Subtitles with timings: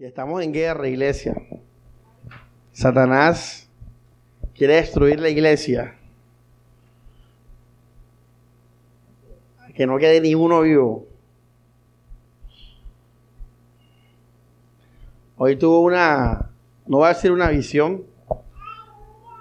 [0.00, 1.34] Y estamos en guerra, iglesia.
[2.72, 3.68] Satanás
[4.54, 5.94] quiere destruir la iglesia.
[9.74, 11.06] Que no quede ni uno vivo.
[15.36, 16.48] Hoy tuve una,
[16.86, 18.02] no voy a decir una visión,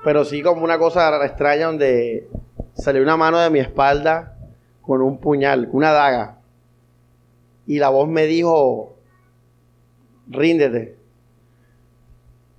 [0.04, 2.28] pero sí como una cosa extraña donde
[2.74, 4.38] salió una mano de mi espalda
[4.82, 6.40] con un puñal, una daga.
[7.66, 8.99] Y la voz me dijo,
[10.30, 10.96] ríndete.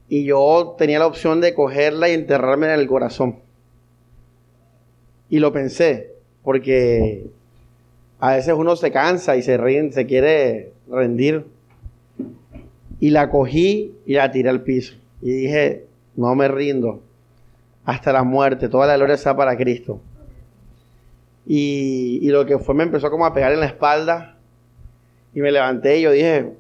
[0.08, 3.36] Y yo tenía la opción de cogerla y enterrarme en el corazón.
[5.28, 7.26] Y lo pensé, porque
[8.18, 11.46] a veces uno se cansa y se, rinde, se quiere rendir.
[12.98, 14.94] Y la cogí y la tiré al piso.
[15.22, 17.00] Y dije, no me rindo
[17.84, 18.68] hasta la muerte.
[18.68, 20.00] Toda la gloria sea para Cristo.
[21.46, 24.36] Y, y, lo que fue me empezó como a pegar en la espalda.
[25.34, 26.52] Y me levanté y yo dije,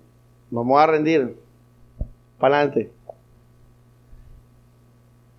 [0.50, 1.36] vamos a rendir.
[2.38, 2.90] Para adelante.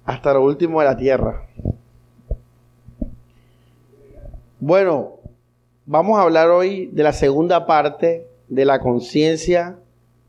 [0.06, 1.48] Hasta lo último de la tierra.
[4.60, 5.14] Bueno,
[5.86, 9.78] vamos a hablar hoy de la segunda parte de la conciencia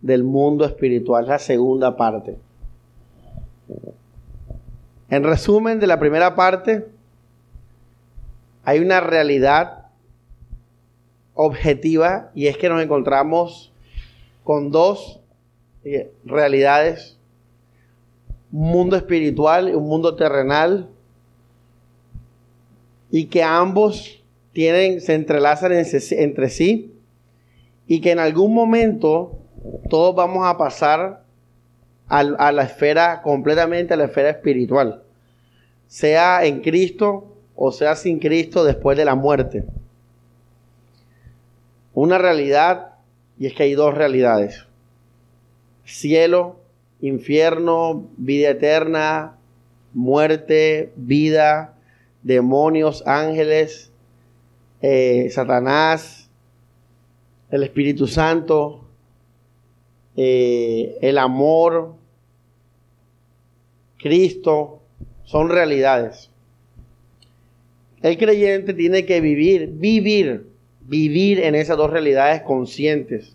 [0.00, 2.36] del mundo espiritual, la segunda parte.
[5.10, 6.88] En resumen de la primera parte,
[8.64, 9.86] hay una realidad
[11.34, 13.71] objetiva y es que nos encontramos
[14.44, 15.20] con dos
[15.84, 17.18] eh, realidades,
[18.50, 20.88] un mundo espiritual y un mundo terrenal,
[23.10, 26.94] y que ambos tienen, se entrelazan entre sí
[27.86, 29.38] y que en algún momento
[29.90, 31.22] todos vamos a pasar
[32.08, 35.02] a, la esfera, completamente a la esfera espiritual,
[35.86, 39.64] sea en Cristo o sea sin Cristo después de la muerte.
[41.94, 42.91] Una realidad,
[43.42, 44.66] y es que hay dos realidades,
[45.84, 46.60] cielo,
[47.00, 49.36] infierno, vida eterna,
[49.92, 51.74] muerte, vida,
[52.22, 53.90] demonios, ángeles,
[54.80, 56.30] eh, Satanás,
[57.50, 58.84] el Espíritu Santo,
[60.14, 61.96] eh, el amor,
[63.98, 64.82] Cristo,
[65.24, 66.30] son realidades.
[68.02, 70.51] El creyente tiene que vivir, vivir,
[70.92, 73.34] vivir en esas dos realidades conscientes.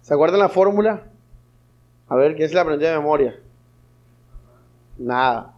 [0.00, 1.04] ¿Se acuerdan la fórmula?
[2.08, 3.38] A ver, ¿quién se la aprendió de memoria?
[4.98, 5.54] Nada.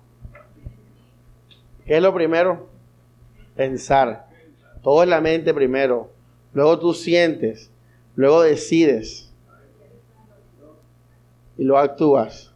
[1.87, 2.69] ¿Qué es lo primero?
[3.57, 4.27] Pensar.
[4.83, 6.11] Todo es la mente primero.
[6.53, 7.71] Luego tú sientes.
[8.17, 9.33] Luego decides.
[11.57, 12.53] Y luego actúas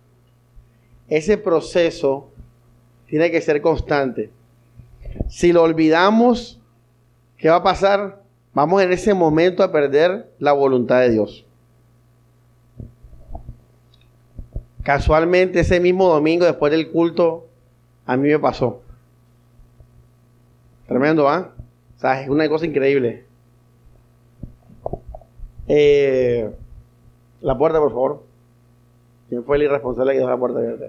[1.08, 2.30] ese proceso
[3.06, 4.30] tiene que ser constante.
[5.28, 6.60] Si lo olvidamos,
[7.36, 8.22] ¿qué va a pasar?
[8.56, 11.44] Vamos en ese momento a perder la voluntad de Dios.
[14.82, 17.48] Casualmente ese mismo domingo después del culto,
[18.06, 18.80] a mí me pasó.
[20.88, 21.52] Tremendo, ¿ah?
[21.98, 23.26] O sea, es una cosa increíble.
[25.68, 26.50] Eh,
[27.42, 28.22] la puerta, por favor.
[29.28, 30.86] ¿Quién fue el irresponsable que dejó la puerta abierta?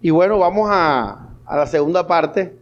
[0.00, 2.56] Y bueno, vamos a, a la segunda parte.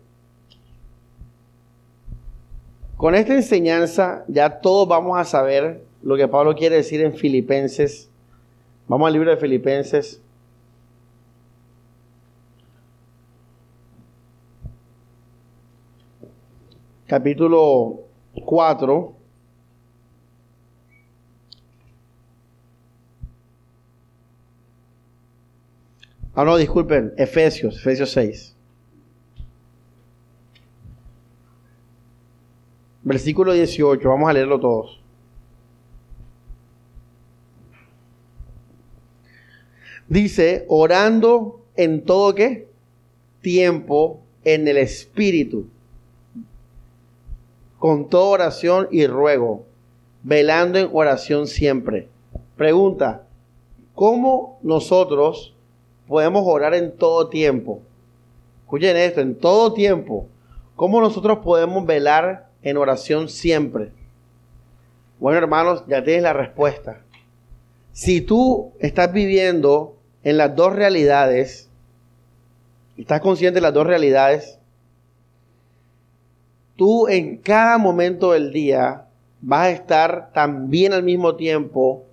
[2.97, 8.11] Con esta enseñanza ya todos vamos a saber lo que Pablo quiere decir en Filipenses.
[8.89, 10.23] Vamos al libro de Filipenses
[17.09, 18.01] capítulo
[18.45, 19.18] 4.
[26.41, 28.55] Ah, no, disculpen, Efesios, Efesios 6.
[33.03, 35.01] Versículo 18, vamos a leerlo todos.
[40.07, 42.69] Dice, orando en todo qué?
[43.41, 45.67] Tiempo en el Espíritu
[47.81, 49.67] con toda oración y ruego,
[50.23, 52.07] velando en oración siempre.
[52.57, 53.27] Pregunta,
[53.97, 55.57] ¿cómo nosotros
[56.09, 57.83] podemos orar en todo tiempo?
[58.63, 60.27] Escuchen esto, en todo tiempo.
[60.75, 63.93] ¿Cómo nosotros podemos velar en oración siempre?
[65.21, 67.01] Bueno, hermanos, ya tienes la respuesta.
[67.93, 71.69] Si tú estás viviendo en las dos realidades,
[72.97, 74.59] estás consciente de las dos realidades,
[76.77, 79.07] tú en cada momento del día
[79.41, 82.05] vas a estar también al mismo tiempo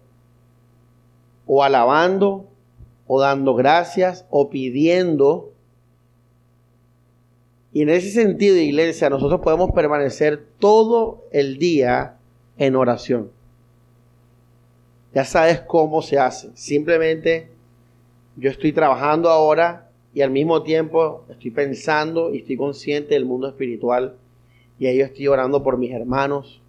[1.46, 2.46] o alabando
[3.08, 5.52] o dando gracias o pidiendo
[7.72, 12.16] Y en ese sentido, iglesia, nosotros podemos permanecer todo el día
[12.58, 13.32] en oración.
[15.14, 16.52] Ya sabes cómo se hace.
[16.56, 17.50] Simplemente
[18.38, 23.50] yo estoy trabajando ahora y al mismo tiempo estoy pensando y estoy consciente del mundo
[23.50, 24.16] espiritual.
[24.80, 26.62] Y ahí yo estoy orando por mis hermanos.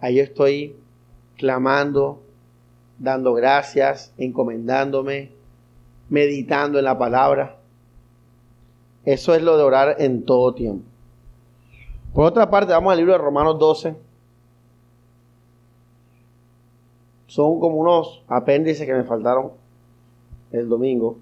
[0.00, 0.74] Ahí estoy
[1.36, 2.22] clamando,
[3.02, 5.32] dando gracias, encomendándome,
[6.08, 7.56] meditando en la palabra.
[9.04, 10.84] Eso es lo de orar en todo tiempo.
[12.14, 13.96] Por otra parte, vamos al libro de Romanos 12.
[17.26, 19.50] Son como unos apéndices que me faltaron
[20.52, 21.16] el domingo.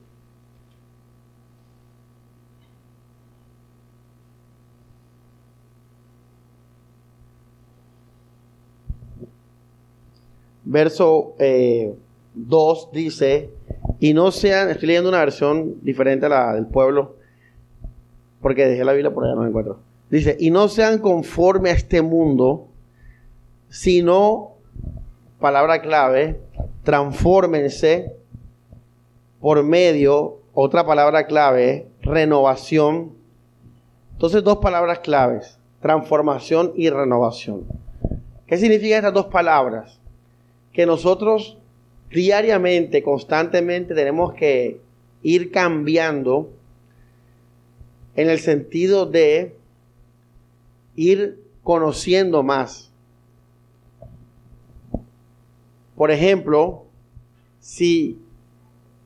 [10.70, 11.93] Verso 2 eh,
[12.93, 13.50] dice,
[13.99, 17.17] y no sean, estoy leyendo una versión diferente a la del pueblo,
[18.40, 19.81] porque dejé la Biblia por allá, no la encuentro.
[20.11, 22.69] Dice, y no sean conforme a este mundo,
[23.69, 24.52] sino,
[25.40, 26.40] palabra clave,
[26.84, 28.14] transfórmense
[29.40, 33.11] por medio, otra palabra clave, renovación.
[34.12, 37.64] Entonces, dos palabras claves, transformación y renovación.
[38.46, 40.00] ¿Qué significan estas dos palabras?
[40.80, 41.58] Que nosotros
[42.08, 44.80] diariamente, constantemente tenemos que
[45.22, 46.48] ir cambiando
[48.16, 49.56] en el sentido de
[50.96, 52.90] ir conociendo más.
[55.96, 56.86] Por ejemplo,
[57.58, 58.18] si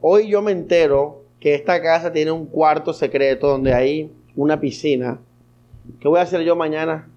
[0.00, 5.18] hoy yo me entero que esta casa tiene un cuarto secreto donde hay una piscina,
[5.98, 7.10] ¿qué voy a hacer yo mañana?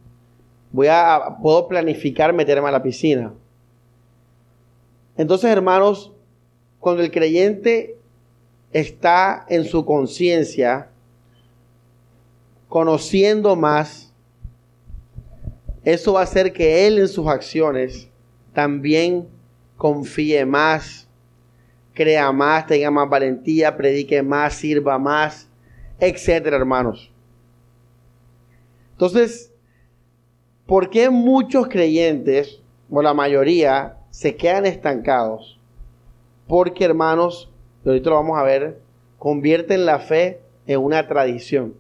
[0.72, 3.34] Voy a puedo planificar meterme a la piscina.
[5.18, 6.14] Entonces, hermanos,
[6.80, 7.98] cuando el creyente
[8.72, 10.90] está en su conciencia
[12.70, 14.14] conociendo más,
[15.84, 18.10] eso va a hacer que Él en sus acciones
[18.54, 19.28] también
[19.76, 21.08] confíe más,
[21.94, 25.48] crea más, tenga más valentía, predique más, sirva más,
[26.00, 27.12] etcétera, hermanos.
[28.92, 29.52] Entonces,
[30.66, 35.60] ¿por qué muchos creyentes, o la mayoría, se quedan estancados?
[36.48, 37.52] Porque, hermanos,
[37.86, 38.80] ahorita lo vamos a ver,
[39.20, 41.76] convierten la fe en una tradición.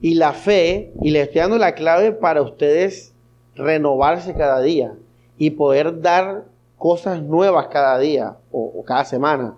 [0.00, 3.14] Y la fe, y le estoy dando la clave para ustedes
[3.54, 4.96] renovarse cada día
[5.38, 6.46] y poder dar
[6.76, 9.54] cosas nuevas cada día o, cada semana.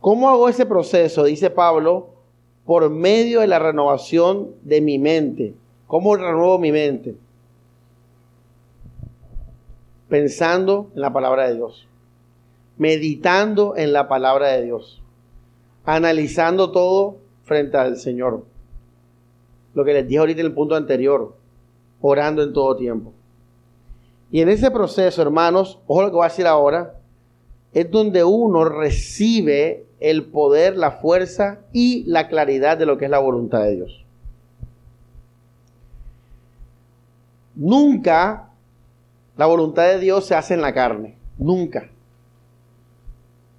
[0.00, 1.24] ¿Cómo hago ese proceso?
[1.24, 2.10] Dice Pablo,
[2.66, 5.54] por medio de la renovación de mi mente.
[5.86, 7.16] ¿Cómo renuevo mi mente?
[10.08, 11.86] Pensando en la palabra de Dios.
[12.76, 15.02] Meditando en la palabra de Dios
[15.88, 18.44] analizando todo frente al Señor.
[19.72, 21.34] Lo que les dije ahorita en el punto anterior,
[22.02, 23.14] orando en todo tiempo.
[24.30, 26.96] Y en ese proceso, hermanos, ojo lo que voy a decir ahora,
[27.72, 33.10] es donde uno recibe el poder, la fuerza y la claridad de lo que es
[33.10, 34.04] la voluntad de Dios.
[37.54, 38.47] Nunca
[39.38, 41.88] la voluntad de Dios se hace en la carne, nunca.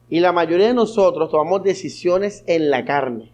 [0.09, 3.31] Y la mayoría de nosotros tomamos decisiones en la carne.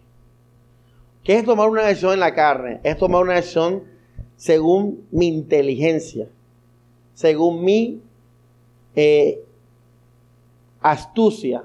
[1.24, 2.80] ¿Qué es tomar una decisión en la carne?
[2.84, 3.82] Es tomar una decisión
[4.36, 6.28] según mi inteligencia,
[7.14, 8.00] según mi
[8.94, 9.42] eh,
[10.80, 11.64] astucia,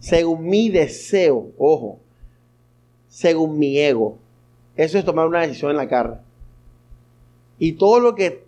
[0.00, 2.00] según mi deseo, ojo,
[3.06, 4.18] según mi ego.
[4.74, 6.18] Eso es tomar una decisión en la carne.
[7.60, 8.45] Y todo lo que,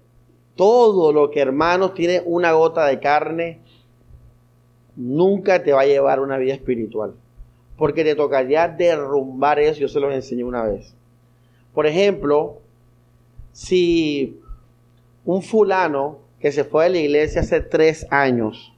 [0.58, 3.60] todo lo que hermanos tiene una gota de carne,
[4.96, 7.14] nunca te va a llevar una vida espiritual.
[7.76, 10.96] Porque te tocaría derrumbar eso, yo se los enseñé una vez.
[11.72, 12.58] Por ejemplo,
[13.52, 14.40] si
[15.24, 18.74] un fulano que se fue de la iglesia hace tres años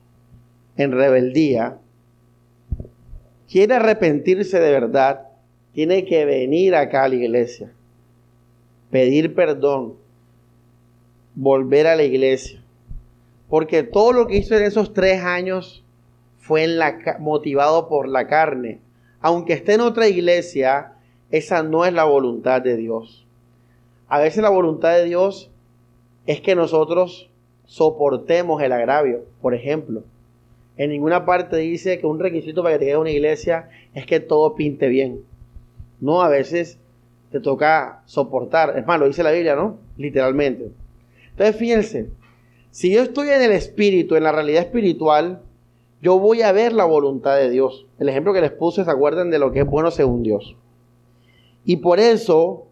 [0.76, 1.78] en rebeldía,
[3.50, 5.28] quiere arrepentirse de verdad,
[5.72, 7.72] tiene que venir acá a la iglesia,
[8.90, 9.94] pedir perdón,
[11.40, 12.62] volver a la iglesia.
[13.48, 15.82] Porque todo lo que hizo en esos tres años
[16.38, 18.80] fue en la, motivado por la carne.
[19.22, 20.92] Aunque esté en otra iglesia,
[21.30, 23.26] esa no es la voluntad de Dios.
[24.06, 25.50] A veces la voluntad de Dios
[26.26, 27.30] es que nosotros
[27.64, 29.24] soportemos el agravio.
[29.40, 30.02] Por ejemplo,
[30.76, 34.20] en ninguna parte dice que un requisito para que te quede una iglesia es que
[34.20, 35.22] todo pinte bien.
[36.00, 36.78] No, a veces
[37.32, 38.76] te toca soportar.
[38.78, 39.78] Es más, lo dice la Biblia, ¿no?
[39.96, 40.79] Literalmente.
[41.40, 42.10] Entonces, fíjense,
[42.70, 45.40] si yo estoy en el espíritu, en la realidad espiritual,
[46.02, 47.86] yo voy a ver la voluntad de Dios.
[47.98, 50.54] El ejemplo que les puse, se acuerdan de lo que es bueno según Dios.
[51.64, 52.66] Y por eso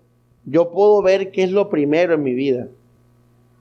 [0.44, 2.68] yo puedo ver qué es lo primero en mi vida.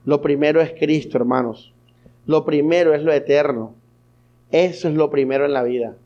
[0.04, 1.72] Lo primero es Cristo, hermanos.
[2.26, 3.72] Lo primero es lo eterno.
[4.50, 5.96] Eso es lo primero en la vida.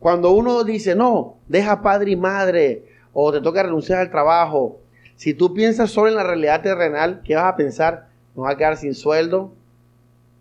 [0.00, 2.84] Cuando uno dice, no, deja padre y madre,
[3.14, 4.80] o te toca renunciar al trabajo,
[5.16, 8.12] si tú piensas solo en la realidad terrenal, ¿qué vas a pensar?
[8.34, 9.52] ¿Me vas a quedar sin sueldo?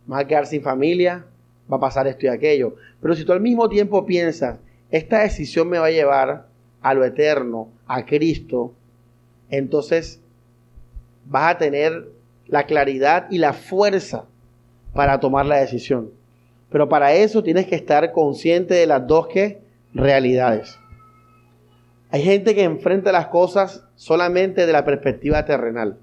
[0.07, 1.25] ¿Me vas a quedar sin familia?
[1.71, 2.75] ¿Va a pasar esto y aquello?
[3.01, 4.59] Pero si tú al mismo tiempo piensas,
[4.89, 6.47] esta decisión me va a llevar
[6.81, 8.73] a lo eterno, a Cristo,
[9.49, 10.21] entonces
[11.25, 12.09] vas a tener
[12.47, 14.25] la claridad y la fuerza
[14.93, 16.11] para tomar la decisión.
[16.69, 19.27] Pero para eso tienes que estar consciente de las dos
[19.93, 20.77] realidades.
[22.09, 25.97] Hay gente que enfrenta las cosas solamente de la perspectiva terrenal.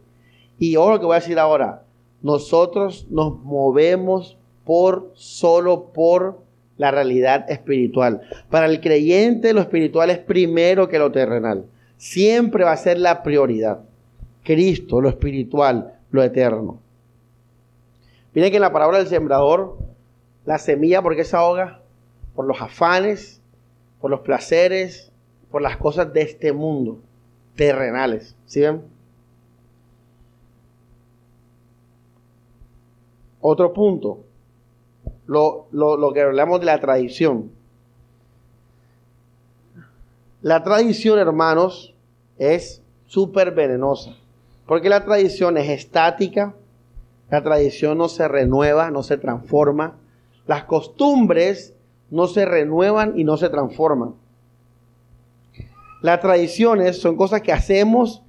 [0.60, 1.84] Y yo lo que voy a decir ahora,
[2.20, 6.42] nosotros nos movemos por solo por
[6.76, 8.20] la realidad espiritual.
[8.50, 11.64] Para el creyente lo espiritual es primero que lo terrenal.
[11.96, 13.80] Siempre va a ser la prioridad.
[14.44, 16.78] Cristo, lo espiritual, lo eterno.
[18.34, 19.78] Miren que en la palabra del sembrador
[20.44, 21.80] la semilla, ¿por qué se ahoga?
[22.34, 23.40] Por los afanes,
[23.98, 25.10] por los placeres,
[25.50, 27.00] por las cosas de este mundo,
[27.56, 28.36] terrenales.
[28.44, 28.99] ¿Sí ven?
[33.40, 34.20] Otro punto,
[35.26, 37.50] lo, lo que hablamos de la tradición.
[40.42, 41.94] La tradición, hermanos,
[42.38, 44.16] es súper venenosa,
[44.66, 46.54] porque la tradición es estática,
[47.30, 49.96] la tradición no se renueva, no se transforma,
[50.46, 51.74] las costumbres
[52.10, 54.14] no se renuevan y no se transforman.
[56.02, 58.22] Las tradiciones son cosas que hacemos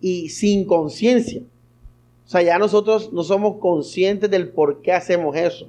[0.00, 1.42] y sin conciencia.
[2.28, 5.66] O sea, ya nosotros no somos conscientes del por qué hacemos eso.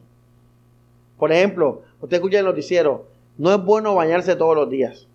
[1.18, 3.06] Por ejemplo, usted escucha el noticiero,
[3.38, 5.08] no es bueno bañarse todos los días.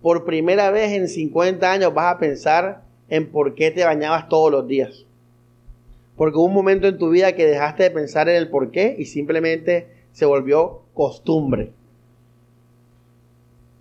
[0.00, 4.52] Por primera vez en 50 años vas a pensar en por qué te bañabas todos
[4.52, 5.04] los días.
[6.16, 8.94] Porque hubo un momento en tu vida que dejaste de pensar en el por qué
[8.96, 11.72] y simplemente se volvió costumbre.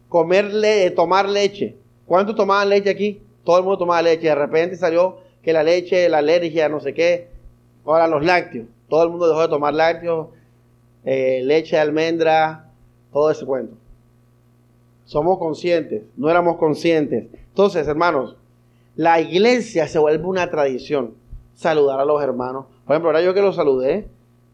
[0.07, 1.75] Comerle, tomar leche.
[2.07, 3.21] ¿Cuántos tomaban leche aquí?
[3.43, 4.29] Todo el mundo tomaba leche.
[4.29, 7.29] De repente salió que la leche, la alergia, no sé qué.
[7.85, 8.67] Ahora los lácteos.
[8.87, 10.27] Todo el mundo dejó de tomar lácteos,
[11.05, 12.69] eh, leche de almendra,
[13.11, 13.75] todo ese cuento.
[15.05, 17.27] Somos conscientes, no éramos conscientes.
[17.33, 18.35] Entonces, hermanos,
[18.95, 21.15] la iglesia se vuelve una tradición
[21.55, 22.65] saludar a los hermanos.
[22.85, 24.07] Por ejemplo, ahora yo que lo saludé,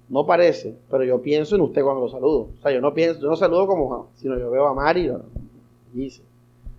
[0.10, 2.50] no parece, pero yo pienso en usted cuando lo saludo.
[2.58, 5.12] O sea, yo no pienso, yo no saludo como, sino yo veo a Mari,
[5.94, 6.22] dice,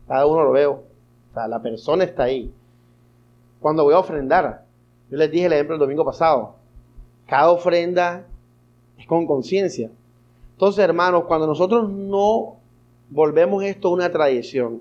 [0.07, 0.83] cada uno lo veo.
[1.31, 2.53] O sea, la persona está ahí.
[3.61, 4.65] Cuando voy a ofrendar,
[5.11, 6.57] yo les dije el ejemplo el domingo pasado,
[7.27, 8.27] cada ofrenda
[8.99, 9.91] es con conciencia.
[10.53, 12.57] Entonces, hermanos, cuando nosotros no
[13.11, 14.81] volvemos esto una tradición,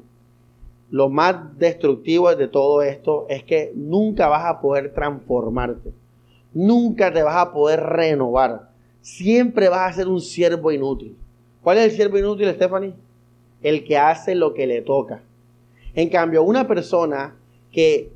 [0.90, 5.92] lo más destructivo de todo esto es que nunca vas a poder transformarte.
[6.54, 8.70] Nunca te vas a poder renovar.
[9.02, 11.18] Siempre vas a ser un siervo inútil.
[11.62, 12.94] ¿Cuál es el siervo inútil, Stephanie?
[13.62, 15.22] El que hace lo que le toca.
[15.96, 17.36] En cambio, una persona
[17.72, 18.12] que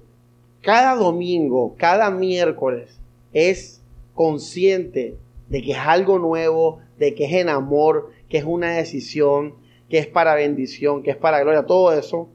[0.62, 3.00] cada domingo, cada miércoles
[3.34, 3.82] es
[4.14, 9.56] consciente de que es algo nuevo, de que es en amor, que es una decisión,
[9.90, 12.30] que es para bendición, que es para gloria, todo eso,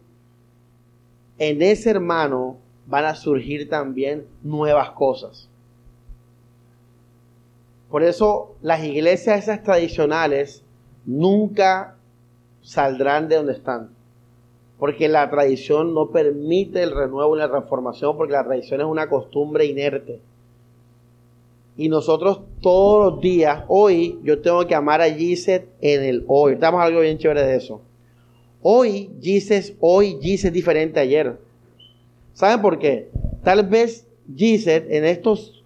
[1.38, 5.48] en ese hermano van a surgir también nuevas cosas.
[7.90, 10.64] Por eso las iglesias esas tradicionales
[11.04, 11.96] nunca
[12.62, 13.90] saldrán de donde están.
[14.84, 19.08] Porque la tradición no permite el renuevo y la transformación, porque la tradición es una
[19.08, 20.20] costumbre inerte.
[21.78, 26.52] Y nosotros todos los días, hoy, yo tengo que amar a Gisette en el hoy.
[26.52, 27.80] Estamos algo bien chévere de eso.
[28.60, 31.38] Hoy Jesus, hoy Jesus es diferente a ayer.
[32.34, 33.08] ¿Saben por qué?
[33.42, 35.64] Tal vez Jesus en estos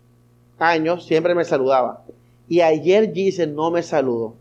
[0.61, 2.05] años siempre me saludaba.
[2.49, 4.37] Y ayer Jesus no me saludó.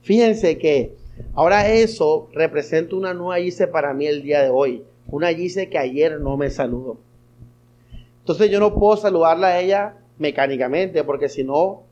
[0.00, 0.94] Fíjense que
[1.34, 4.84] ahora eso representa una nueva Jesus para mí el día de hoy.
[5.06, 6.98] Una Jesus que ayer no me saludó.
[8.20, 11.82] Entonces yo no puedo saludarla a ella mecánicamente porque si no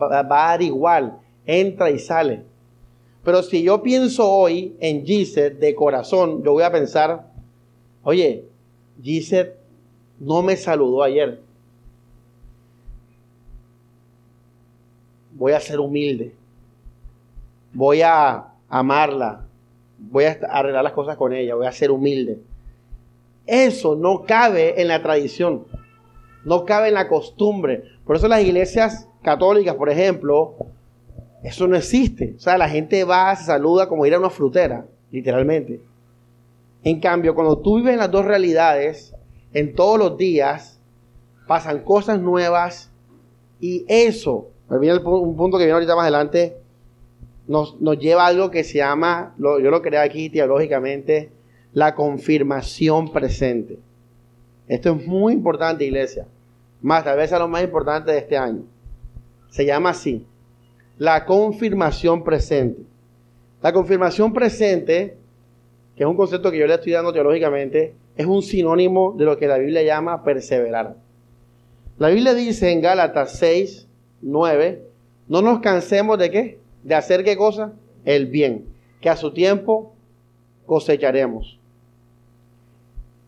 [0.00, 1.18] va, a dar igual.
[1.46, 2.42] Entra y sale.
[3.22, 7.26] Pero si yo pienso hoy en Gisette de corazón, yo voy a pensar,
[8.02, 8.44] oye,
[9.02, 9.58] Gisette
[10.20, 11.40] no me saludó ayer.
[15.32, 16.32] Voy a ser humilde.
[17.72, 19.46] Voy a amarla.
[19.98, 21.54] Voy a arreglar las cosas con ella.
[21.54, 22.40] Voy a ser humilde.
[23.46, 25.66] Eso no cabe en la tradición.
[26.44, 27.84] No cabe en la costumbre.
[28.04, 30.56] Por eso las iglesias católicas, por ejemplo,
[31.44, 32.34] eso no existe.
[32.36, 35.80] O sea, la gente va, se saluda como ir a una frutera, literalmente.
[36.82, 39.14] En cambio, cuando tú vives en las dos realidades,
[39.52, 40.80] en todos los días,
[41.46, 42.90] pasan cosas nuevas
[43.60, 44.48] y eso,
[44.80, 46.63] viene un punto que viene ahorita más adelante,
[47.46, 51.30] nos, nos lleva a algo que se llama, yo lo creo aquí teológicamente,
[51.72, 53.78] la confirmación presente.
[54.68, 56.26] Esto es muy importante, iglesia.
[56.80, 58.62] Más, tal vez es lo más importante de este año.
[59.50, 60.24] Se llama así,
[60.98, 62.82] la confirmación presente.
[63.62, 65.16] La confirmación presente,
[65.96, 69.36] que es un concepto que yo le estoy dando teológicamente, es un sinónimo de lo
[69.36, 70.96] que la Biblia llama perseverar.
[71.98, 73.88] La Biblia dice en Gálatas 6,
[74.22, 74.82] 9,
[75.28, 76.58] no nos cansemos de qué?
[76.84, 77.72] De hacer qué cosa?
[78.04, 78.66] El bien,
[79.00, 79.94] que a su tiempo
[80.66, 81.58] cosecharemos.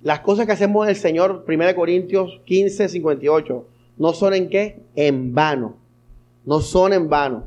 [0.03, 4.79] Las cosas que hacemos en el Señor, 1 Corintios 15, 58, no son en qué?
[4.95, 5.77] En vano.
[6.45, 7.45] No son en vano.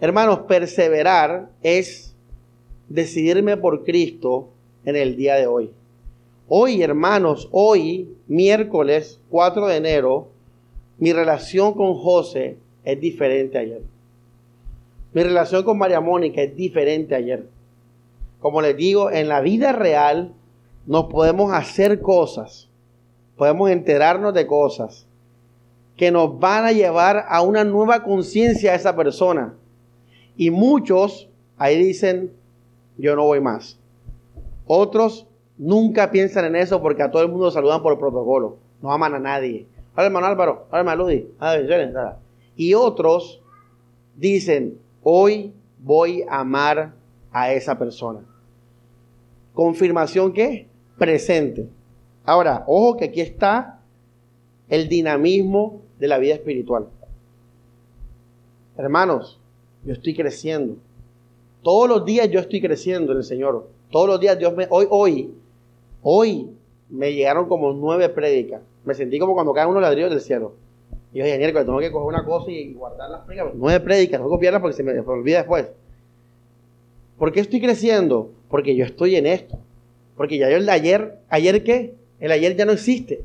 [0.00, 2.14] Hermanos, perseverar es
[2.90, 4.50] decidirme por Cristo
[4.84, 5.70] en el día de hoy.
[6.46, 10.28] Hoy, hermanos, hoy, miércoles 4 de enero,
[10.98, 13.82] mi relación con José es diferente ayer.
[15.12, 17.48] Mi relación con María Mónica es diferente ayer.
[18.40, 20.32] Como les digo, en la vida real
[20.86, 22.68] nos podemos hacer cosas,
[23.36, 25.06] podemos enterarnos de cosas
[25.96, 29.54] que nos van a llevar a una nueva conciencia a esa persona
[30.36, 31.28] y muchos
[31.58, 32.30] ahí dicen,
[32.98, 33.80] yo no voy más.
[34.66, 35.26] Otros
[35.58, 38.58] nunca piensan en eso porque a todo el mundo saludan por el protocolo.
[38.80, 39.66] No aman a nadie.
[39.96, 41.26] Hola hermano Álvaro, hola hermano Ludi.
[42.56, 43.42] Y otros
[44.16, 46.94] dicen, hoy voy a amar
[47.30, 48.20] a esa persona.
[49.52, 50.66] Confirmación que
[50.98, 51.68] presente.
[52.24, 53.80] Ahora, ojo que aquí está
[54.68, 56.88] el dinamismo de la vida espiritual.
[58.76, 59.38] Hermanos,
[59.84, 60.76] yo estoy creciendo.
[61.62, 63.68] Todos los días yo estoy creciendo en el Señor.
[63.90, 64.66] Todos los días Dios me...
[64.70, 65.34] Hoy, hoy,
[66.02, 66.50] hoy
[66.88, 68.62] me llegaron como nueve prédicas.
[68.84, 70.54] Me sentí como cuando caen unos ladrillos del cielo.
[71.12, 73.52] Y yo dije, tengo que coger una cosa y guardar las prédicas.
[73.54, 75.66] Nueve prédicas, no copiarlas porque se me, olvida después.
[77.18, 78.30] ¿Por qué estoy creciendo?
[78.48, 79.58] Porque yo estoy en esto.
[80.16, 81.94] Porque ya yo el de ayer, ¿ayer qué?
[82.20, 83.22] El ayer ya no existe.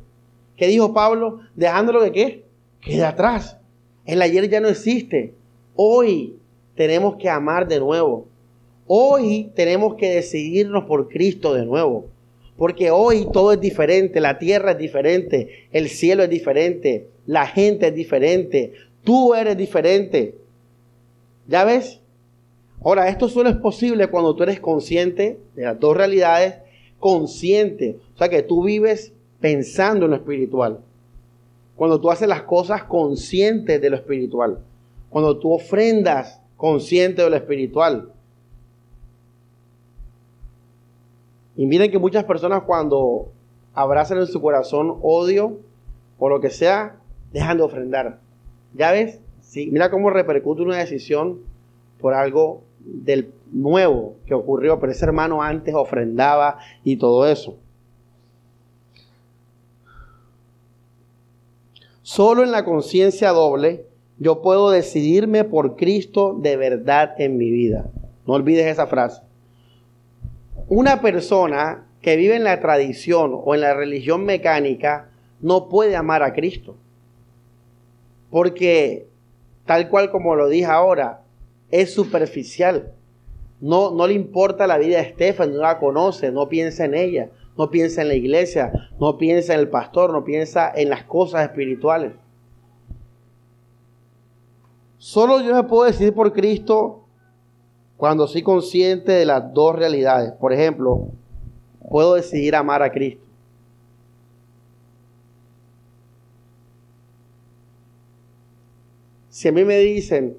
[0.58, 1.40] ¿Qué dijo Pablo?
[1.56, 2.44] Dejándolo de qué?
[2.82, 3.58] Queda atrás.
[4.06, 5.34] El ayer ya no existe.
[5.76, 6.38] Hoy
[6.76, 8.28] tenemos que amar de nuevo.
[8.88, 12.08] Hoy tenemos que decidirnos por Cristo de nuevo.
[12.62, 17.88] Porque hoy todo es diferente, la tierra es diferente, el cielo es diferente, la gente
[17.88, 20.36] es diferente, tú eres diferente.
[21.48, 22.02] ¿Ya ves?
[22.84, 26.58] Ahora, esto solo es posible cuando tú eres consciente de las dos realidades,
[27.00, 30.82] consciente, o sea que tú vives pensando en lo espiritual.
[31.76, 34.60] Cuando tú haces las cosas conscientes de lo espiritual.
[35.10, 38.12] Cuando tú ofrendas consciente de lo espiritual.
[41.56, 43.32] Y miren que muchas personas cuando
[43.74, 45.60] abrazan en su corazón odio
[46.18, 46.98] o lo que sea,
[47.34, 48.20] dejan de ofrendar.
[48.74, 49.20] ¿Ya ves?
[49.42, 51.40] Sí, mira cómo repercute una decisión
[52.00, 57.58] por algo del nuevo que ocurrió, pero ese hermano antes ofrendaba y todo eso.
[62.02, 63.86] Solo en la conciencia doble
[64.20, 67.90] yo puedo decidirme por Cristo de verdad en mi vida.
[68.28, 69.22] No olvides esa frase.
[70.74, 75.10] Una persona que vive en la tradición o en la religión mecánica
[75.42, 76.78] no puede amar a Cristo.
[78.30, 79.06] Porque,
[79.66, 81.24] tal cual como lo dije ahora,
[81.72, 82.94] es superficial.
[83.60, 87.30] No, no le importa la vida de Estefan, no la conoce, no piensa en ella,
[87.58, 91.44] no piensa en la iglesia, no piensa en el pastor, no piensa en las cosas
[91.44, 92.14] espirituales.
[94.98, 97.01] Solo yo me puedo decidir por Cristo
[98.02, 100.32] cuando soy consciente de las dos realidades.
[100.32, 101.10] Por ejemplo,
[101.88, 103.24] puedo decidir amar a Cristo.
[109.30, 110.36] Si a mí me dicen,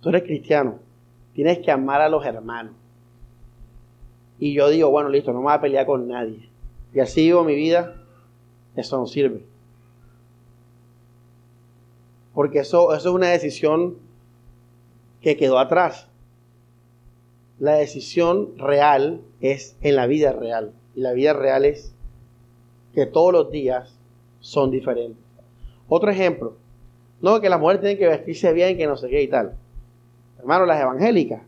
[0.00, 0.78] tú eres cristiano,
[1.32, 2.74] tienes que amar a los hermanos.
[4.38, 6.48] Y yo digo, bueno, listo, no me voy a pelear con nadie.
[6.92, 7.92] Y así vivo mi vida,
[8.76, 9.44] eso no sirve.
[12.34, 14.03] Porque eso, eso es una decisión
[15.24, 16.06] que quedó atrás.
[17.58, 20.72] La decisión real es en la vida real.
[20.94, 21.94] Y la vida real es
[22.94, 23.98] que todos los días
[24.40, 25.16] son diferentes.
[25.88, 26.56] Otro ejemplo.
[27.22, 29.54] No, que las mujeres tienen que vestirse bien, que no sé qué y tal.
[30.38, 31.40] Hermano, las evangélicas.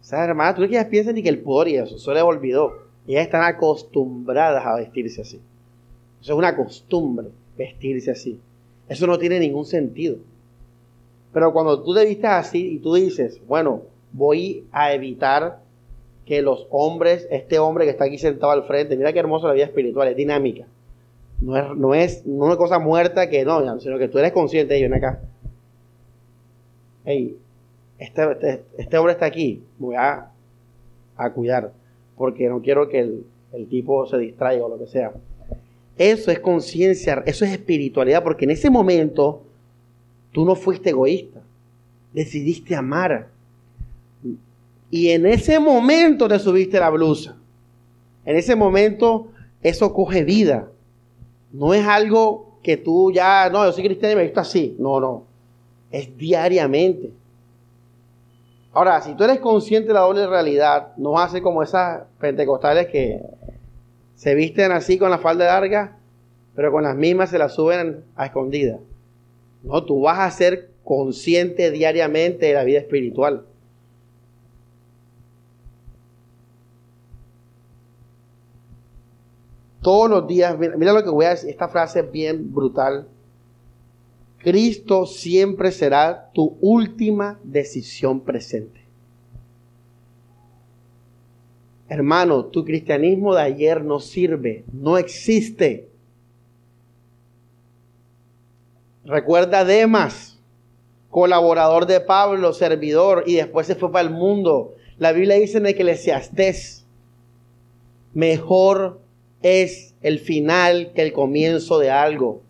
[0.00, 2.78] Esas hermanas, tú que ellas piensan ni que el poder y eso, eso les olvidó.
[3.06, 5.38] Ellas están acostumbradas a vestirse así.
[6.22, 8.40] Eso es una costumbre, vestirse así.
[8.88, 10.16] Eso no tiene ningún sentido.
[11.32, 15.60] Pero cuando tú te vistes así y tú dices, bueno, voy a evitar
[16.24, 19.54] que los hombres, este hombre que está aquí sentado al frente, mira qué hermosa la
[19.54, 20.66] vida espiritual, es dinámica.
[21.40, 24.82] No es, no es, una cosa muerta que no, sino que tú eres consciente de
[24.82, 25.20] ven acá.
[27.04, 27.38] Hey,
[27.98, 30.30] este, este, este, hombre está aquí, voy a,
[31.16, 31.72] a, cuidar,
[32.16, 35.12] porque no quiero que el, el tipo se distraiga o lo que sea.
[35.96, 39.42] Eso es conciencia, eso es espiritualidad, porque en ese momento
[40.32, 41.40] tú no fuiste egoísta,
[42.12, 43.28] decidiste amar.
[44.90, 47.36] Y en ese momento te subiste la blusa.
[48.24, 49.28] En ese momento
[49.62, 50.68] eso coge vida.
[51.52, 54.76] No es algo que tú ya, no, yo soy cristiano y me visto así.
[54.78, 55.24] No, no.
[55.90, 57.10] Es diariamente.
[58.72, 63.20] Ahora, si tú eres consciente de la doble realidad, no hace como esas pentecostales que
[64.14, 65.96] se visten así con la falda larga,
[66.54, 68.80] pero con las mismas se las suben a escondidas.
[69.68, 73.44] No, tú vas a ser consciente diariamente de la vida espiritual.
[79.82, 83.06] Todos los días, mira, lo que voy a decir, esta frase es bien brutal.
[84.38, 88.80] Cristo siempre será tu última decisión presente.
[91.88, 95.88] Hermano, tu cristianismo de ayer no sirve, no existe.
[99.08, 100.38] Recuerda Demas,
[101.08, 104.74] colaborador de Pablo, servidor, y después se fue para el mundo.
[104.98, 106.84] La Biblia dice en Eclesiastés,
[108.12, 109.00] mejor
[109.40, 112.42] es el final que el comienzo de algo.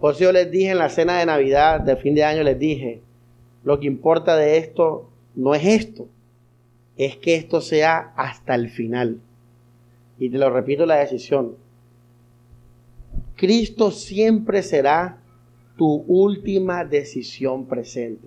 [0.00, 2.58] Por eso yo les dije en la cena de Navidad, de fin de año, les
[2.58, 3.00] dije,
[3.62, 6.08] lo que importa de esto no es esto,
[6.96, 9.20] es que esto sea hasta el final.
[10.18, 11.54] Y te lo repito la decisión.
[13.36, 15.18] Cristo siempre será
[15.76, 18.26] tu última decisión presente.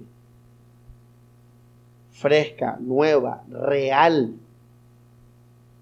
[2.12, 4.34] Fresca, nueva, real.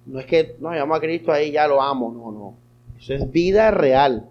[0.05, 2.53] No es que no llamo a Cristo ahí ya lo amo, no, no.
[2.97, 4.29] Eso es vida real.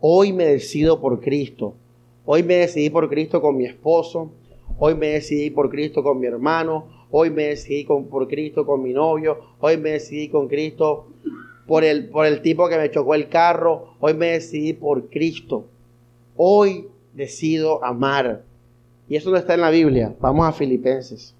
[0.00, 1.74] Hoy me decido por Cristo.
[2.24, 4.30] Hoy me decidí por Cristo con mi esposo.
[4.78, 6.86] Hoy me decidí por Cristo con mi hermano.
[7.10, 9.38] Hoy me decidí por Cristo con mi novio.
[9.60, 11.08] Hoy me decidí con Cristo
[11.66, 13.94] por el, por el tipo que me chocó el carro.
[14.00, 15.66] Hoy me decidí por Cristo.
[16.36, 18.42] Hoy decido amar.
[19.08, 20.14] Y eso no está en la Biblia.
[20.20, 21.34] Vamos a Filipenses.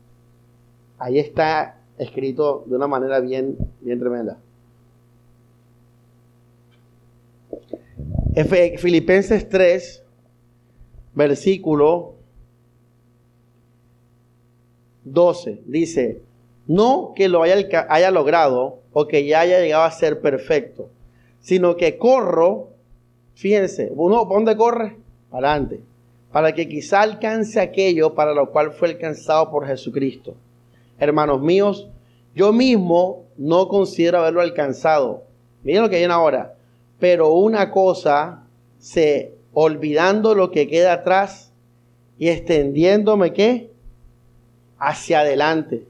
[0.98, 4.38] Ahí está escrito de una manera bien, bien tremenda.
[8.78, 10.02] Filipenses 3,
[11.14, 12.14] versículo
[15.04, 16.20] 12, dice,
[16.66, 20.88] no que lo haya, logrado o que ya haya llegado a ser perfecto,
[21.40, 22.70] sino que corro,
[23.34, 24.96] fíjense, uno, ¿por dónde corre?
[25.30, 25.80] Para adelante,
[26.32, 30.34] para que quizá alcance aquello para lo cual fue alcanzado por Jesucristo.
[30.98, 31.88] Hermanos míos,
[32.34, 35.24] yo mismo no considero haberlo alcanzado.
[35.62, 36.54] Miren lo que viene ahora.
[36.98, 38.44] Pero una cosa,
[38.78, 41.52] se olvidando lo que queda atrás
[42.18, 43.70] y extendiéndome qué?
[44.78, 45.86] Hacia adelante.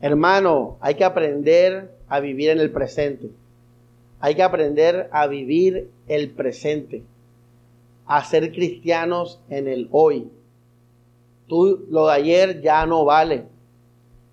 [0.00, 3.30] Hermano, hay que aprender a vivir en el presente.
[4.20, 7.02] Hay que aprender a vivir el presente.
[8.06, 10.28] A ser cristianos en el hoy.
[11.46, 13.44] Tú, lo de ayer ya no vale.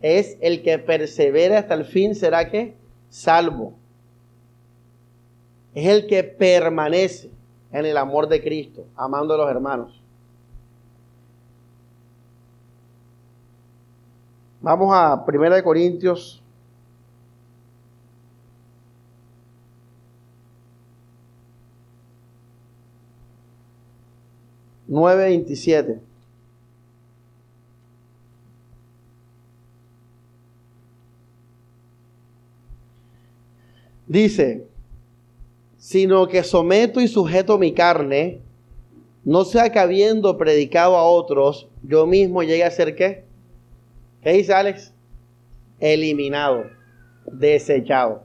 [0.01, 2.73] Es el que persevera hasta el fin, será que
[3.09, 3.73] salvo
[5.77, 7.29] es el que permanece
[7.71, 10.01] en el amor de Cristo, amando a los hermanos.
[14.67, 16.43] Vamos a 1 Corintios
[24.85, 26.01] nueve veintisiete.
[34.05, 34.67] Dice,
[35.77, 38.41] sino que someto y sujeto mi carne,
[39.23, 43.26] no sea que habiendo predicado a otros, yo mismo llegue a ser qué?
[44.21, 44.93] ¿Qué dice Alex?
[45.79, 46.65] Eliminado,
[47.25, 48.23] desechado,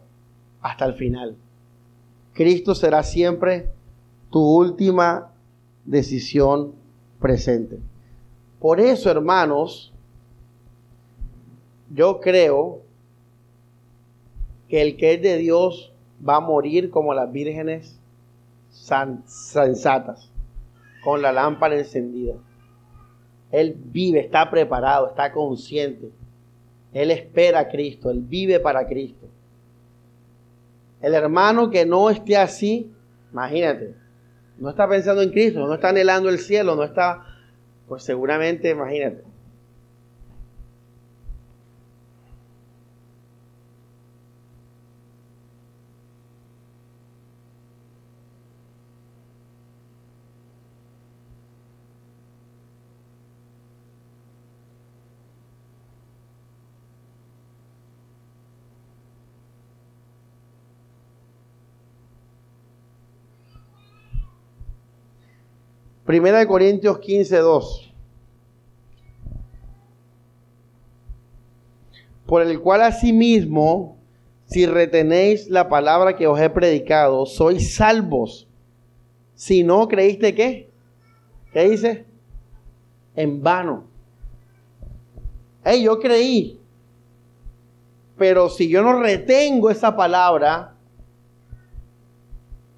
[0.61, 1.37] hasta el final.
[2.33, 3.71] Cristo será siempre
[4.31, 5.33] tu última
[5.85, 6.73] decisión
[7.21, 7.79] presente.
[8.59, 9.93] Por eso, hermanos,
[11.95, 12.81] yo creo
[14.69, 15.93] que el que es de Dios
[16.27, 17.99] va a morir como las vírgenes
[18.71, 20.31] sensatas,
[21.05, 22.35] con la lámpara encendida.
[23.53, 26.11] Él vive, está preparado, está consciente.
[26.93, 29.29] Él espera a Cristo, él vive para Cristo.
[31.01, 32.91] El hermano que no esté así,
[33.33, 33.95] imagínate,
[34.59, 37.25] no está pensando en Cristo, no está anhelando el cielo, no está,
[37.89, 39.23] pues seguramente, imagínate.
[66.13, 67.95] Primera de Corintios 15, 2.
[72.27, 73.97] Por el cual asimismo,
[74.45, 78.47] si retenéis la palabra que os he predicado, sois salvos.
[79.35, 80.69] Si no creíste qué?
[81.51, 82.05] ¿Qué dice?
[83.17, 83.85] En vano.
[85.65, 86.61] Hey, yo creí.
[88.19, 90.75] Pero si yo no retengo esa palabra,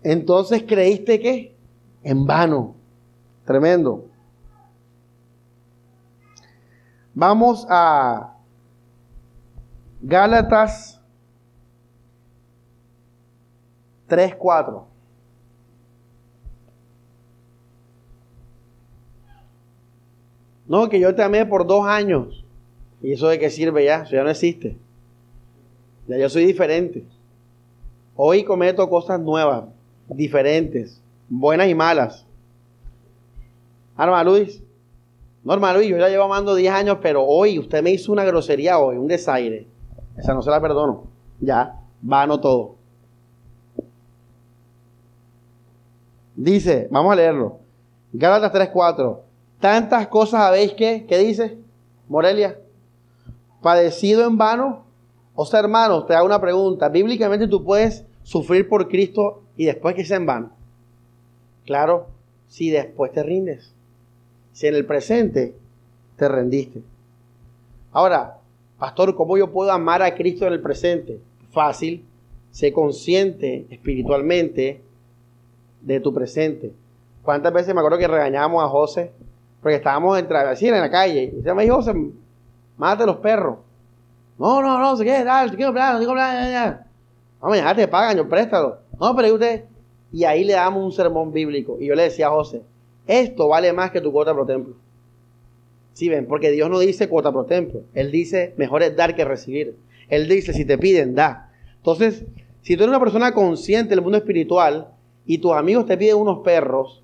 [0.05, 1.57] entonces creíste qué?
[2.05, 2.84] En vano.
[3.44, 4.07] Tremendo.
[7.14, 8.35] Vamos a
[10.02, 11.00] Gálatas
[14.09, 14.85] 3.4.
[20.66, 22.44] No, que yo te amé por dos años.
[23.02, 24.02] ¿Y eso de qué sirve ya?
[24.02, 24.76] Eso ya no existe.
[26.09, 27.04] Ya yo soy diferente.
[28.16, 29.64] Hoy cometo cosas nuevas,
[30.09, 32.26] diferentes, buenas y malas.
[33.96, 34.62] Arma Luis.
[35.44, 38.78] Norma Luis, yo ya llevo amando 10 años, pero hoy usted me hizo una grosería
[38.78, 39.68] hoy, un desaire.
[40.16, 41.04] Esa no se la perdono.
[41.40, 42.76] Ya, vano todo.
[46.35, 47.59] Dice, vamos a leerlo.
[48.12, 49.20] Gálatas 3:4.
[49.61, 51.59] Tantas cosas habéis que, ¿qué dice?
[52.09, 52.59] Morelia.
[53.61, 54.85] Padecido en vano.
[55.35, 56.88] O sea, hermano, te hago una pregunta.
[56.88, 60.50] Bíblicamente tú puedes sufrir por Cristo y después que sea en vano.
[61.66, 62.07] Claro,
[62.48, 63.74] si después te rindes
[64.54, 65.54] si en el presente
[66.16, 66.80] te rendiste.
[67.92, 68.38] Ahora,
[68.78, 71.20] pastor, ¿cómo yo puedo amar a Cristo en el presente?
[71.50, 72.04] Fácil,
[72.52, 74.80] sé consciente espiritualmente
[75.82, 76.72] de tu presente.
[77.22, 79.12] ¿Cuántas veces me acuerdo que regañamos a José?
[79.60, 81.34] Porque estábamos en, en la calle.
[81.36, 81.92] Y se me dijo, José,
[82.76, 83.58] mate los perros.
[84.38, 86.86] No, no, no, se qué, dale, te quiero hablar, te quiero hablar,
[87.40, 88.78] Vamos, ya te pagan, yo préstalo.
[89.00, 89.64] No, pero usted.
[90.12, 91.76] Y ahí le damos un sermón bíblico.
[91.80, 92.62] Y yo le decía a José,
[93.06, 94.74] esto vale más que tu cuota por templo.
[95.92, 96.26] ¿Sí ven?
[96.26, 97.82] Porque Dios no dice cuota por templo.
[97.94, 99.76] Él dice, mejor es dar que recibir.
[100.08, 101.52] Él dice, si te piden, da.
[101.76, 102.24] Entonces,
[102.62, 104.88] si tú eres una persona consciente del mundo espiritual
[105.26, 107.02] y tus amigos te piden unos perros,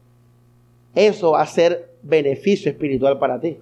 [0.94, 3.58] eso va a ser beneficio espiritual para ti.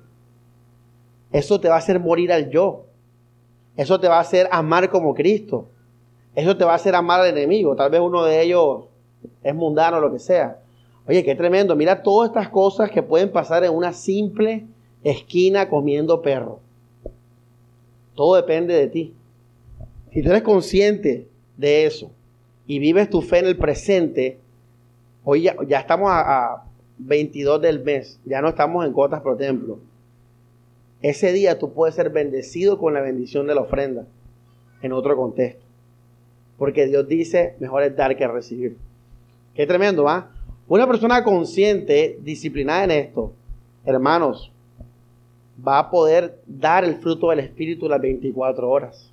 [1.30, 2.86] Eso te va a hacer morir al yo.
[3.76, 5.68] Eso te va a hacer amar como Cristo.
[6.34, 7.76] Eso te va a hacer amar al enemigo.
[7.76, 8.84] Tal vez uno de ellos
[9.42, 10.60] es mundano lo que sea.
[11.08, 11.74] Oye, qué tremendo.
[11.74, 14.66] Mira todas estas cosas que pueden pasar en una simple
[15.02, 16.60] esquina comiendo perro.
[18.14, 19.14] Todo depende de ti.
[20.12, 22.10] Si tú eres consciente de eso
[22.66, 24.38] y vives tu fe en el presente,
[25.24, 26.64] hoy ya, estamos a,
[27.00, 29.78] 22 del mes, ya no estamos en cuotas por templo.
[31.00, 34.04] Ese día tú puedes ser bendecido con la bendición de la ofrenda
[34.82, 35.62] en otro contexto.
[36.58, 38.76] Porque Dios dice, mejor es dar que recibir.
[39.54, 40.32] Qué tremendo, ¿va?
[40.68, 43.32] Una persona consciente, disciplinada en esto,
[43.86, 44.52] hermanos,
[45.66, 49.10] va a poder dar el fruto del Espíritu las 24 horas,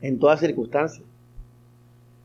[0.00, 1.04] en todas circunstancias.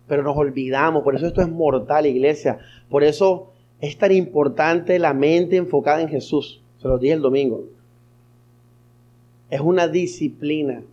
[0.08, 2.60] Pero nos olvidamos, por eso esto es mortal, iglesia.
[2.90, 6.62] Por eso es tan importante la mente enfocada en Jesús.
[6.78, 7.64] Se lo dije el domingo.
[9.50, 10.84] Es una disciplina.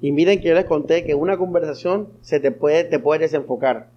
[0.00, 3.88] Y miren que yo les conté que una conversación se te puede, te puede desenfocar.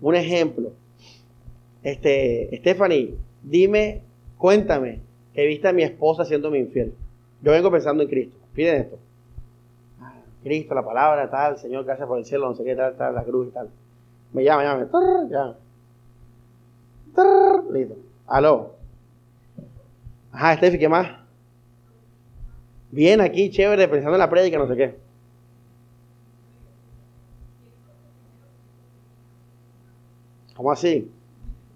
[0.00, 0.72] Un ejemplo.
[1.82, 4.02] Este, Stephanie, dime,
[4.36, 5.00] cuéntame,
[5.34, 6.92] que viste a mi esposa mi infiel.
[7.42, 8.36] Yo vengo pensando en Cristo.
[8.54, 8.98] Miren esto.
[10.42, 13.24] Cristo, la palabra, tal, Señor, gracias por el cielo, no sé qué, tal, tal, la
[13.24, 13.68] cruz y tal.
[14.32, 14.88] Me llama, llama,
[15.28, 15.56] llama.
[17.72, 17.96] listo.
[18.26, 18.74] Aló.
[20.32, 21.08] Ajá, Steffi, ¿qué más?
[22.90, 25.07] Bien aquí, chévere, pensando en la prédica, no sé qué.
[30.58, 31.08] ¿Cómo así?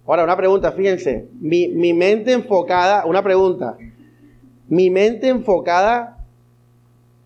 [0.05, 1.29] Ahora, una pregunta, fíjense.
[1.41, 3.79] Mi, mi mente enfocada, una pregunta.
[4.67, 6.27] Mi mente enfocada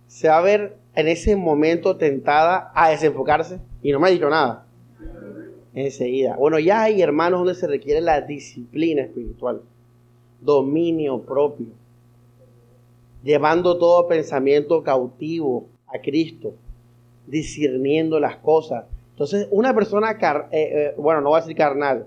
[0.06, 4.28] se va a ver en ese momento tentada a desenfocarse y no me ha dicho
[4.28, 4.66] nada.
[5.72, 6.36] Enseguida.
[6.36, 9.62] Bueno, ya hay hermanos donde se requiere la disciplina espiritual,
[10.42, 11.68] dominio propio,
[13.24, 16.52] llevando todo pensamiento cautivo a Cristo,
[17.26, 18.84] discerniendo las cosas
[19.16, 22.05] Entonces, una persona, eh, eh, bueno, no voy a decir carnal,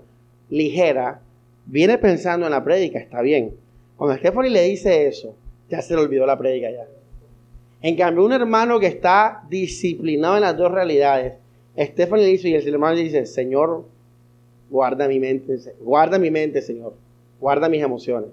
[0.48, 1.20] ligera,
[1.66, 3.52] viene pensando en la prédica, está bien.
[3.96, 5.34] Cuando Stephanie le dice eso,
[5.68, 6.86] ya se le olvidó la prédica ya.
[7.82, 11.34] En cambio, un hermano que está disciplinado en las dos realidades,
[11.76, 13.86] Stephanie le dice y el hermano le dice, Señor,
[14.70, 16.94] guarda mi mente, guarda mi mente, Señor,
[17.40, 18.30] guarda mis emociones.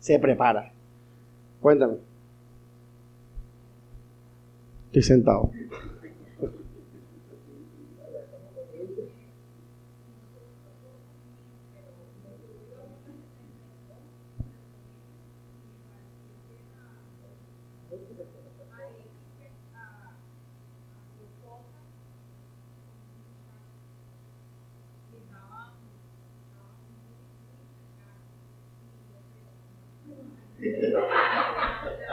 [0.00, 0.72] Se prepara.
[1.60, 1.98] Cuéntame.
[4.86, 5.52] Estoy sentado.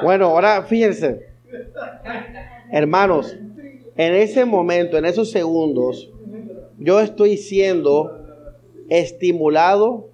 [0.04, 1.26] Bueno, ahora fíjense,
[2.72, 3.36] hermanos,
[3.96, 6.12] en ese momento, en esos segundos,
[6.78, 8.22] yo estoy siendo
[8.90, 10.10] estimulado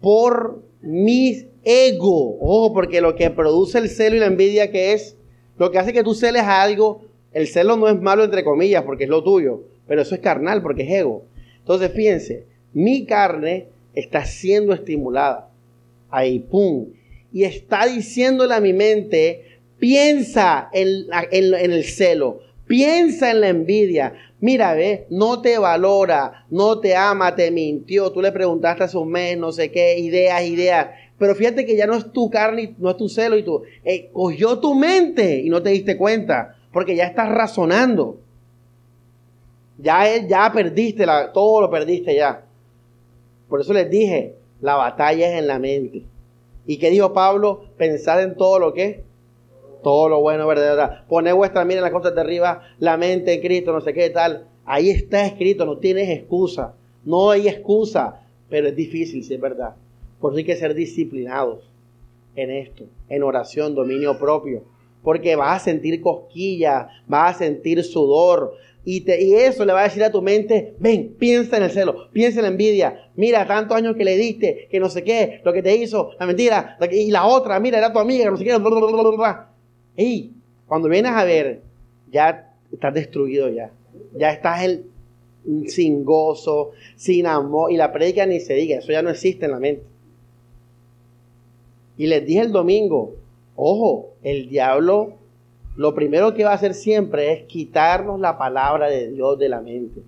[0.00, 2.38] por mi ego.
[2.40, 5.16] Ojo, porque lo que produce el celo y la envidia, que es
[5.58, 7.02] lo que hace que tú celes a algo,
[7.32, 10.62] el celo no es malo entre comillas, porque es lo tuyo, pero eso es carnal,
[10.62, 11.24] porque es ego.
[11.58, 15.50] Entonces, fíjense, mi carne está siendo estimulada.
[16.10, 16.86] Ahí, pum
[17.32, 24.14] y está diciéndole a mi mente, piensa en, el celo, piensa en la envidia.
[24.40, 28.12] Mira, ve, no te valora, no te ama, te mintió.
[28.12, 30.88] Tú le preguntaste hace un mes, no sé qué, ideas, ideas.
[31.18, 34.08] Pero fíjate que ya no es tu carne, no es tu celo y tú eh,
[34.12, 38.20] cogió tu mente y no te diste cuenta, porque ya estás razonando.
[39.78, 42.44] Ya, ya perdiste, todo lo perdiste ya.
[43.48, 46.04] Por eso les dije, la batalla es en la mente.
[46.68, 47.64] ¿Y qué dijo Pablo?
[47.78, 49.02] Pensad en todo lo que
[49.82, 51.06] todo lo bueno, verdad.
[51.08, 54.10] Poned vuestra mira en las cosas de arriba, la mente en Cristo, no sé qué
[54.10, 54.46] tal.
[54.66, 56.74] Ahí está escrito, no tienes excusa.
[57.06, 59.76] No hay excusa, pero es difícil, sí es verdad.
[60.20, 61.70] Por eso hay que ser disciplinados
[62.36, 64.64] en esto, en oración, dominio propio.
[65.02, 68.52] Porque vas a sentir cosquillas, vas a sentir sudor,
[68.90, 72.38] y, eso le va a decir a tu mente, ven, piensa en el celo, piensa
[72.38, 73.10] en la envidia.
[73.16, 76.24] Mira, tantos años que le diste, que no sé qué, lo que te hizo, la
[76.24, 76.78] mentira.
[76.90, 78.56] Y la otra, mira, era tu amiga, no sé qué.
[79.98, 80.32] Y
[80.66, 81.60] cuando vienes a ver,
[82.10, 83.70] ya estás destruido ya.
[84.16, 84.86] Ya estás el,
[85.66, 87.70] sin gozo, sin amor.
[87.70, 89.82] Y la predica ni se diga, eso ya no existe en la mente.
[91.98, 93.16] Y les dije el domingo,
[93.54, 95.12] ojo, el diablo
[95.78, 99.60] lo primero que va a hacer siempre es quitarnos la palabra de Dios de la
[99.60, 100.02] mente.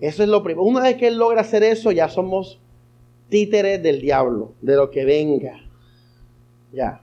[0.00, 0.64] Eso es lo primero.
[0.64, 2.58] Una vez que Él logra hacer eso, ya somos
[3.28, 5.60] títeres del diablo, de lo que venga.
[6.72, 7.00] Ya.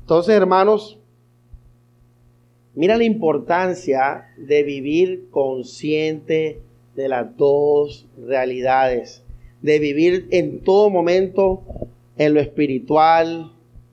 [0.00, 0.98] Entonces, hermanos,
[2.74, 6.60] mira la importancia de vivir consciente
[6.96, 9.22] de las dos realidades.
[9.62, 11.62] De vivir en todo momento
[12.18, 13.52] en lo espiritual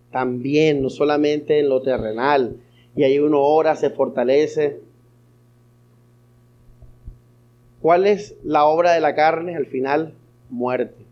[0.10, 2.56] también, no solamente en lo terrenal
[2.95, 4.80] y ahí uno ora, se fortalece.
[7.82, 9.56] ¿Cuál es la obra de la carne?
[9.56, 10.13] Al final,
[10.49, 11.06] muerte.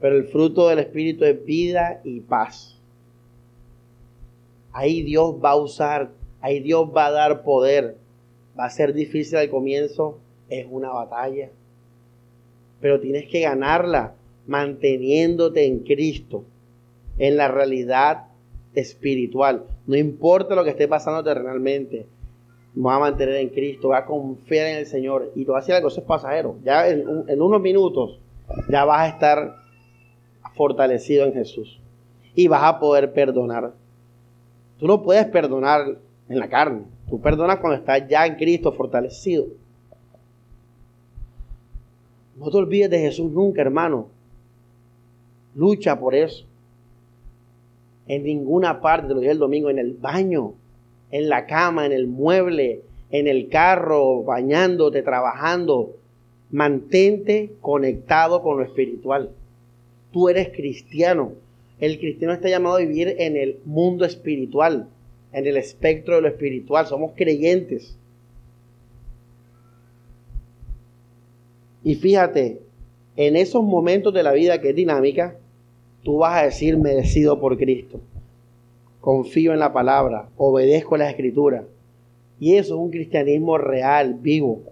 [0.00, 2.78] Pero el fruto del Espíritu es vida y paz.
[4.72, 7.96] Ahí Dios va a usar, ahí Dios va a dar poder.
[8.58, 11.50] Va a ser difícil al comienzo, es una batalla.
[12.80, 14.14] Pero tienes que ganarla
[14.46, 16.44] manteniéndote en Cristo,
[17.18, 18.31] en la realidad
[18.74, 19.64] espiritual.
[19.86, 22.06] No importa lo que esté pasando terrenalmente,
[22.76, 25.76] va a mantener en Cristo, va a confiar en el Señor y te va a
[25.76, 26.56] algo, eso es pasajero.
[26.64, 28.18] Ya en, en unos minutos
[28.68, 29.56] ya vas a estar
[30.54, 31.80] fortalecido en Jesús
[32.34, 33.72] y vas a poder perdonar.
[34.78, 39.46] Tú no puedes perdonar en la carne, tú perdonas cuando estás ya en Cristo fortalecido.
[42.36, 44.08] No te olvides de Jesús nunca, hermano.
[45.54, 46.46] Lucha por eso
[48.12, 50.52] en ninguna parte, te lo dije el domingo, en el baño,
[51.10, 55.96] en la cama, en el mueble, en el carro, bañándote, trabajando.
[56.50, 59.30] Mantente conectado con lo espiritual.
[60.12, 61.32] Tú eres cristiano.
[61.80, 64.88] El cristiano está llamado a vivir en el mundo espiritual,
[65.32, 66.86] en el espectro de lo espiritual.
[66.86, 67.96] Somos creyentes.
[71.82, 72.60] Y fíjate,
[73.16, 75.38] en esos momentos de la vida que es dinámica,
[76.02, 78.00] tú vas a decir, me decido por Cristo.
[79.00, 81.64] Confío en la palabra, obedezco a la escritura.
[82.38, 84.62] Y eso es un cristianismo real, vivo.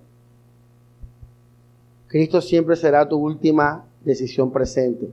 [2.09, 5.09] Cristo siempre será tu última decisión presente.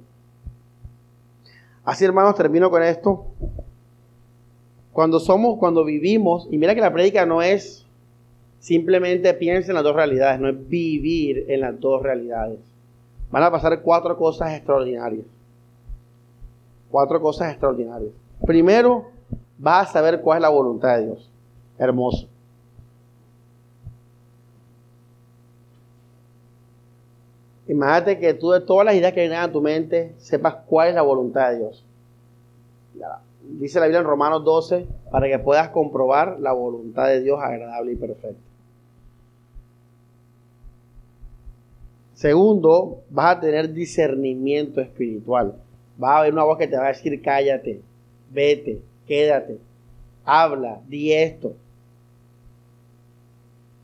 [1.84, 3.26] Así, hermanos, termino con esto.
[4.92, 7.88] Cuando somos, cuando vivimos, y mira que la prédica no es
[8.60, 12.60] Simplemente piensa en las dos realidades, no es vivir en las dos realidades.
[13.32, 15.26] Van a pasar cuatro cosas extraordinarias.
[16.92, 18.12] Cuatro cosas extraordinarias.
[18.46, 19.10] Primero,
[19.58, 21.30] vas a saber cuál es la voluntad de Dios.
[21.78, 22.28] Hermoso.
[27.68, 30.96] Imagínate que tú de todas las ideas que vienen a tu mente sepas cuál es
[30.96, 31.84] la voluntad de Dios.
[33.44, 37.94] Dice la Biblia en Romanos 12 para que puedas comprobar la voluntad de Dios agradable
[37.94, 38.42] y perfecta.
[42.14, 45.56] Segundo, vas a tener discernimiento espiritual.
[46.02, 47.82] Va a haber una voz que te va a decir cállate,
[48.32, 49.58] vete, quédate,
[50.26, 51.56] habla, di esto.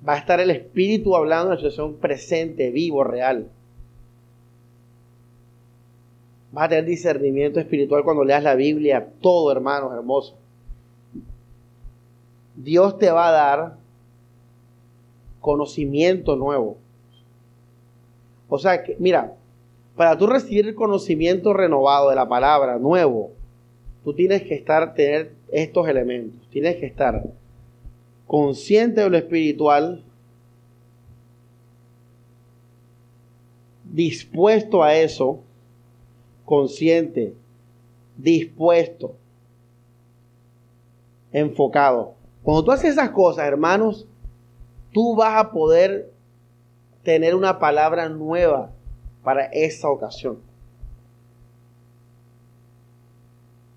[0.07, 3.47] Va a estar el Espíritu hablando en la situación presente, vivo, real.
[6.51, 10.36] Vas a tener discernimiento espiritual cuando leas la Biblia, todo hermanos hermoso.
[12.55, 13.78] Dios te va a dar
[15.41, 16.78] conocimiento nuevo.
[18.49, 19.34] O sea, que, mira,
[19.96, 23.32] para tú recibir el conocimiento renovado de la palabra, nuevo,
[24.04, 26.41] tú tienes que estar, tener estos elementos.
[26.50, 27.24] Tienes que estar
[28.26, 30.04] consciente de lo espiritual,
[33.84, 35.39] dispuesto a eso,
[36.44, 37.36] consciente,
[38.18, 39.16] dispuesto,
[41.32, 42.16] enfocado.
[42.41, 44.08] Cuando tú haces esas cosas, hermanos,
[44.91, 46.12] tú vas a poder
[47.04, 48.72] tener una palabra nueva
[49.24, 50.39] para esa ocasión.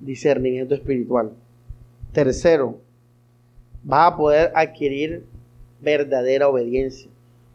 [0.01, 1.33] Discernimiento espiritual.
[2.13, 2.79] Tercero,
[3.83, 5.25] vas a poder adquirir
[5.81, 7.11] verdadera obediencia.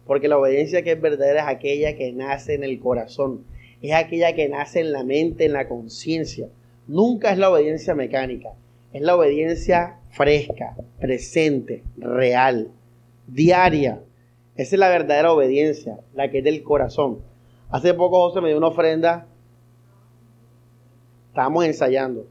[0.06, 3.46] Porque la obediencia que es verdadera es aquella que nace en el corazón
[3.82, 6.50] es aquella que nace en la mente, en la conciencia.
[6.88, 8.50] Nunca es la obediencia mecánica,
[8.94, 12.70] es la obediencia fresca, presente, real,
[13.28, 14.02] diaria.
[14.56, 17.20] Esa es la verdadera obediencia, la que es del corazón.
[17.72, 19.28] Hace poco José me dio una ofrenda.
[21.30, 22.26] Estábamos ensayando.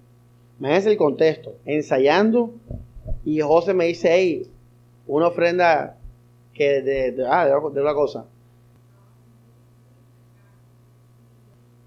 [0.58, 1.54] Imagínense el contexto.
[1.64, 2.52] Ensayando.
[3.24, 4.46] Y José me dice, hey,
[5.06, 5.96] una ofrenda
[6.52, 8.26] que de, ah, de una cosa.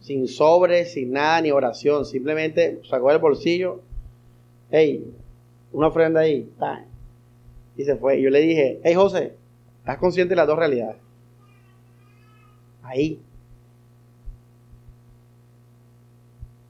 [0.04, 2.06] sin sobre, sin nada, ni oración.
[2.06, 3.80] Simplemente sacó del bolsillo,
[4.70, 5.14] hey,
[5.72, 6.50] una ofrenda ahí,
[7.78, 8.22] y se fue.
[8.22, 9.34] Yo le dije, hey José,
[9.80, 10.98] ¿estás consciente de las dos realidades?
[12.84, 13.20] Ahí.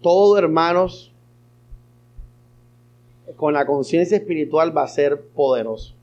[0.04, 1.12] Todo, hermanos,
[3.36, 5.95] con la conciencia espiritual va a ser poderoso.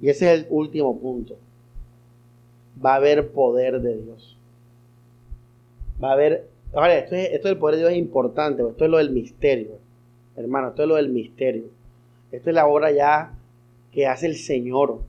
[0.00, 1.36] Y ese es el último punto.
[2.84, 4.38] Va a haber poder de Dios
[6.02, 8.98] va a haber, ahora, esto, esto del poder de Dios es importante, esto es lo
[8.98, 9.78] del misterio,
[10.36, 11.64] hermano, esto es lo del misterio.
[12.30, 13.32] Esto es la obra ya
[13.90, 15.00] que hace el Señor,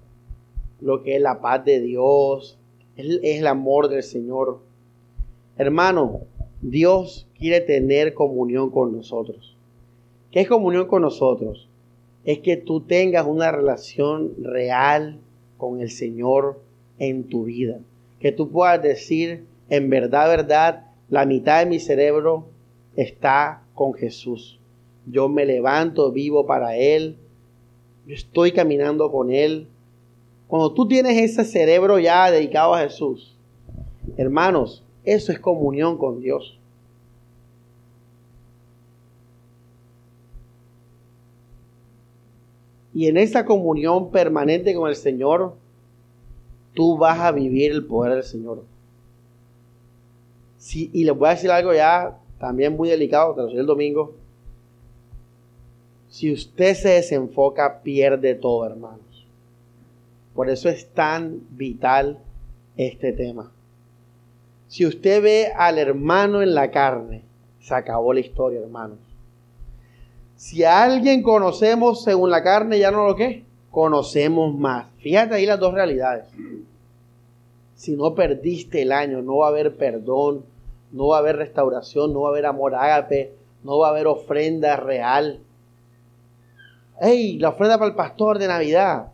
[0.80, 2.57] lo que es la paz de Dios,
[2.95, 4.59] es, es el amor del Señor.
[5.57, 6.22] Hermano,
[6.62, 9.55] Dios quiere tener comunión con nosotros.
[10.32, 11.70] ¿Qué es comunión con nosotros?
[12.26, 15.20] Es que tú tengas una relación real
[15.57, 16.60] con el Señor
[16.99, 17.80] en tu vida.
[18.20, 22.47] Que tú puedas decir, en verdad, verdad, la mitad de mi cerebro
[22.95, 24.60] está con Jesús.
[25.05, 27.16] Yo me levanto, vivo para Él.
[28.05, 29.68] Yo estoy caminando con Él.
[30.47, 33.38] Cuando tú tienes ese cerebro ya dedicado a Jesús,
[34.18, 34.84] hermanos,
[35.14, 36.57] eso es comunión con Dios.
[42.93, 45.55] Y en esa comunión permanente con el Señor,
[46.74, 48.64] tú vas a vivir el poder del Señor
[50.76, 54.14] y les voy a decir algo ya también muy delicado, te lo el domingo.
[56.10, 58.99] Si usted se desenfoca, pierde todo, hermanos.
[60.34, 62.20] Por eso es tan vital
[62.78, 63.51] este tema.
[64.70, 67.24] Si usted ve al hermano en la carne,
[67.59, 68.99] se acabó la historia, hermanos.
[70.36, 74.86] Si a alguien conocemos según la carne, ya no lo que conocemos más.
[74.99, 76.26] Fíjate ahí las dos realidades.
[77.74, 80.45] Si no perdiste el año, no va a haber perdón,
[80.91, 84.05] no va a haber restauración, no va a haber amor ágape, no va a haber
[84.05, 85.39] ofrenda real.
[87.01, 87.39] ¡Ey!
[87.39, 89.07] La ofrenda para el pastor de Navidad.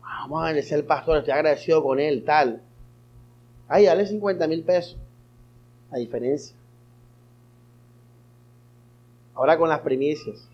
[0.00, 2.62] Vamos a agradecer al pastor, estoy agradecido con él, tal.
[3.68, 4.96] ¡Ay, dale 50 mil pesos!
[5.90, 6.56] La diferencia.
[9.34, 10.48] Ahora con las primicias.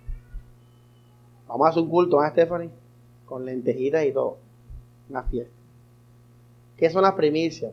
[1.49, 2.71] Vamos a hacer un culto, ¿ah, Stephanie?
[3.27, 4.37] Con lentejitas y todo.
[5.09, 5.53] Una fiesta.
[6.77, 7.73] ¿Qué son las primicias?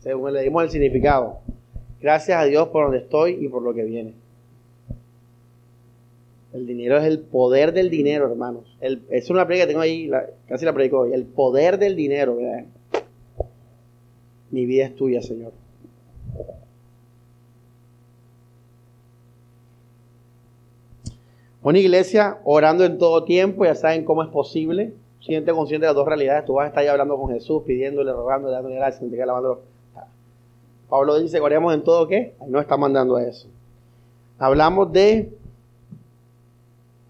[0.00, 1.40] Según le dimos el significado.
[2.00, 4.14] Gracias a Dios por donde estoy y por lo que viene.
[6.52, 8.64] El dinero es el poder del dinero, hermanos.
[8.80, 10.10] es una predica que tengo ahí,
[10.48, 11.12] casi la predico hoy.
[11.12, 12.38] El poder del dinero.
[14.56, 15.52] Mi vida es tuya, Señor.
[21.62, 24.94] Una iglesia orando en todo tiempo, ya saben cómo es posible.
[25.20, 26.46] Siente consciente de las dos realidades.
[26.46, 29.60] Tú vas a estar ahí hablando con Jesús, pidiéndole, rogándole, dándole gracias, lavándolo.
[30.88, 32.32] Pablo dice, oremos en todo qué?
[32.48, 33.48] No está mandando eso.
[34.38, 35.32] Hablamos de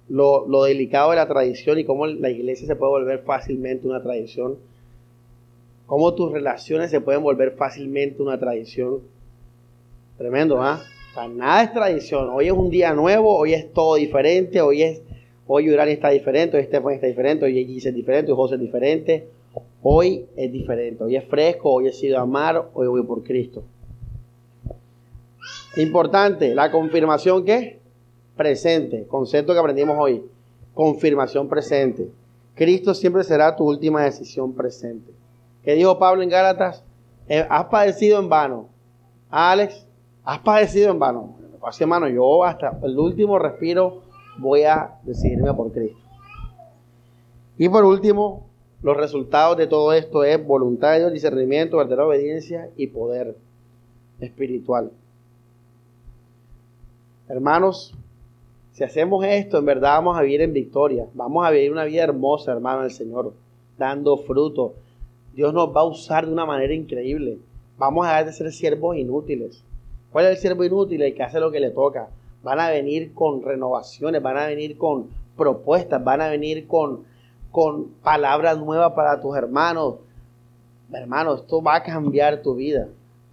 [0.09, 4.03] lo, lo, delicado de la tradición y cómo la iglesia se puede volver fácilmente una
[4.03, 4.57] tradición.
[5.87, 9.01] Cómo tus relaciones se pueden volver fácilmente una tradición.
[10.19, 10.83] Tremendo, ¿ah?
[11.35, 12.29] nada es tradición.
[12.31, 15.03] Hoy es un día nuevo, hoy es todo diferente, hoy es
[15.47, 18.61] hoy Urani está diferente, hoy Estefan está diferente, hoy Gis es diferente, hoy José es
[18.61, 19.29] diferente.
[19.83, 23.63] Hoy es diferente, hoy es fresco, hoy he sido amar, hoy voy por Cristo.
[25.77, 27.79] Importante, la confirmación que
[28.37, 30.25] presente, concepto que aprendimos hoy,
[30.75, 32.09] confirmación presente.
[32.55, 35.13] Cristo siempre será tu última decisión presente.
[35.67, 36.85] ¿Qué dijo Pablo en Gálatas?
[37.29, 38.69] Eh, has padecido en vano.
[39.29, 39.85] Alex,
[40.23, 41.35] has padecido en vano.
[41.61, 44.03] Así, hermano, yo hasta el último respiro
[44.39, 45.99] voy a decidirme por Cristo.
[47.59, 48.47] Y por último,
[48.81, 53.37] los resultados de todo esto es voluntad, discernimiento, verdadera obediencia y poder
[54.21, 54.93] espiritual.
[57.29, 57.93] Hermanos,
[58.71, 61.09] si hacemos esto, en verdad vamos a vivir en victoria.
[61.15, 63.33] Vamos a vivir una vida hermosa, hermano, del Señor,
[63.77, 64.75] dando fruto.
[65.37, 67.39] Dios nos va a usar de una manera increíble.
[67.77, 69.63] Vamos a dejar de ser siervos inútiles.
[70.11, 71.03] ¿Cuál es el siervo inútil?
[71.03, 72.09] El que hace lo que le toca.
[72.43, 77.05] Van a venir con renovaciones, van a venir con propuestas, van a venir con,
[77.51, 79.97] con palabras nuevas para tus hermanos.
[80.91, 82.89] Hermanos, esto va a cambiar tu vida.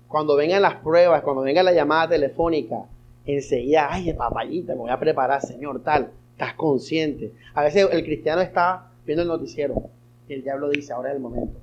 [0.09, 2.83] Cuando vengan las pruebas, cuando venga la llamada telefónica,
[3.25, 6.11] enseguida, ay, papayita, me voy a preparar, Señor, tal.
[6.33, 7.31] Estás consciente.
[7.53, 9.83] A veces el cristiano está viendo el noticiero
[10.27, 11.62] y el diablo dice, ahora es el momento.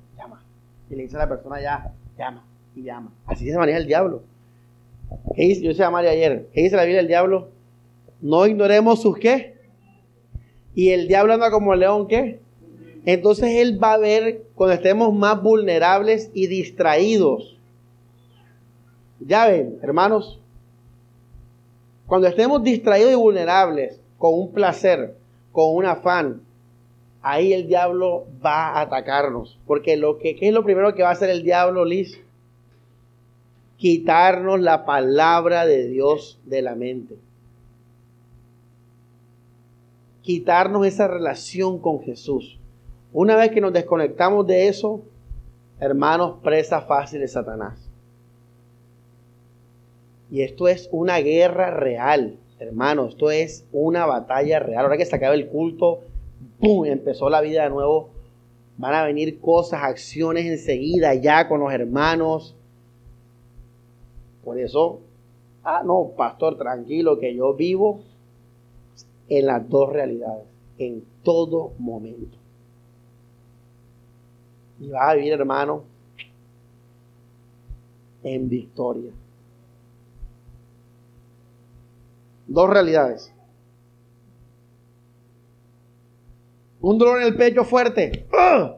[0.91, 3.13] Y le dice a la persona, ya, llama y llama.
[3.27, 4.23] Así se maneja el diablo.
[5.35, 5.63] ¿Qué dice?
[5.63, 7.49] Yo a María ayer, ¿qué dice la Biblia del diablo?
[8.21, 9.55] No ignoremos sus qué.
[10.75, 12.41] Y el diablo anda como el león, ¿qué?
[13.07, 17.57] Entonces él va a ver cuando estemos más vulnerables y distraídos.
[19.21, 20.41] Ya ven, hermanos,
[22.07, 25.17] cuando estemos distraídos y vulnerables con un placer,
[25.53, 26.43] con un afán,
[27.23, 29.59] ahí el diablo va a atacarnos.
[29.67, 32.21] Porque lo que ¿qué es lo primero que va a hacer el diablo, Liz?
[33.81, 37.17] quitarnos la palabra de Dios de la mente.
[40.21, 42.59] Quitarnos esa relación con Jesús.
[43.15, 45.01] Una vez que nos desconectamos de eso,
[45.81, 47.89] hermanos, presa fácil de Satanás.
[50.31, 53.15] Y esto es una guerra real, hermanos.
[53.15, 54.85] Esto es una batalla real.
[54.85, 56.01] Ahora que se acaba el culto,
[56.59, 56.85] ¡pum!
[56.87, 58.11] empezó la vida de nuevo.
[58.79, 62.55] Van a venir cosas, acciones enseguida ya con los hermanos
[64.45, 65.01] por eso,
[65.65, 68.01] ah, no, pastor, tranquilo, que yo vivo
[69.29, 70.47] en las dos realidades,
[70.79, 72.37] en todo momento.
[74.81, 75.85] Y vas a vivir, hermano,
[78.23, 79.13] en victoria.
[82.47, 83.33] Dos realidades.
[86.81, 88.27] Un dolor en el pecho fuerte.
[88.33, 88.77] ¡Ah!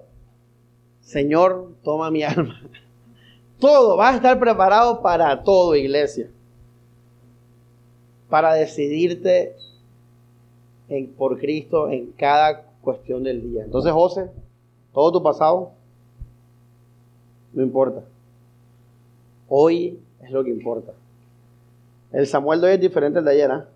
[1.01, 2.61] Señor, toma mi alma.
[3.59, 6.29] Todo, vas a estar preparado para todo, iglesia.
[8.29, 9.55] Para decidirte
[11.17, 13.65] por Cristo en cada cuestión del día.
[13.65, 14.31] Entonces, José,
[14.93, 15.71] todo tu pasado
[17.53, 18.03] no importa.
[19.49, 20.93] Hoy es lo que importa.
[22.13, 23.51] El Samuel de hoy es diferente al de ayer.
[23.51, 23.67] ¿ah?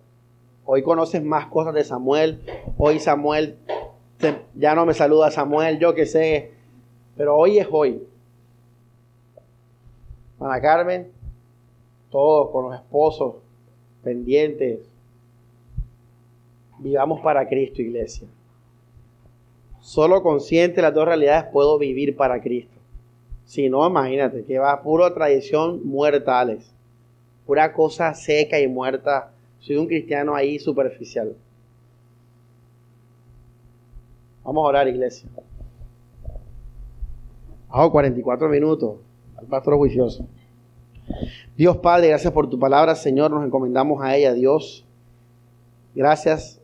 [0.65, 2.41] Hoy conoces más cosas de Samuel.
[2.77, 3.57] Hoy Samuel
[4.55, 6.51] ya no me saluda Samuel, yo que sé.
[7.15, 8.03] Pero hoy es hoy.
[10.39, 11.11] Ana Carmen,
[12.11, 13.35] todos con los esposos
[14.03, 14.79] pendientes.
[16.79, 18.27] Vivamos para Cristo, iglesia.
[19.81, 22.77] Solo consciente de las dos realidades puedo vivir para Cristo.
[23.45, 26.45] Si no, imagínate que va pura tradición muerta.
[27.45, 29.31] Pura cosa seca y muerta.
[29.59, 31.35] Soy un cristiano ahí superficial.
[34.47, 35.27] Vamos a orar, iglesia.
[37.67, 38.95] Hago 44 minutos
[39.35, 40.25] al pastor juicioso.
[41.57, 44.85] Dios Padre, gracias por tu palabra, Señor, nos encomendamos a ella, Dios.
[45.93, 46.61] Gracias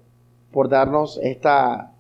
[0.54, 1.92] por darnos esta,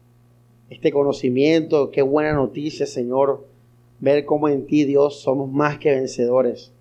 [0.69, 3.45] este conocimiento, qué buena noticia, Señor,
[3.99, 6.71] ver cómo en ti, Dios, somos más que vencedores.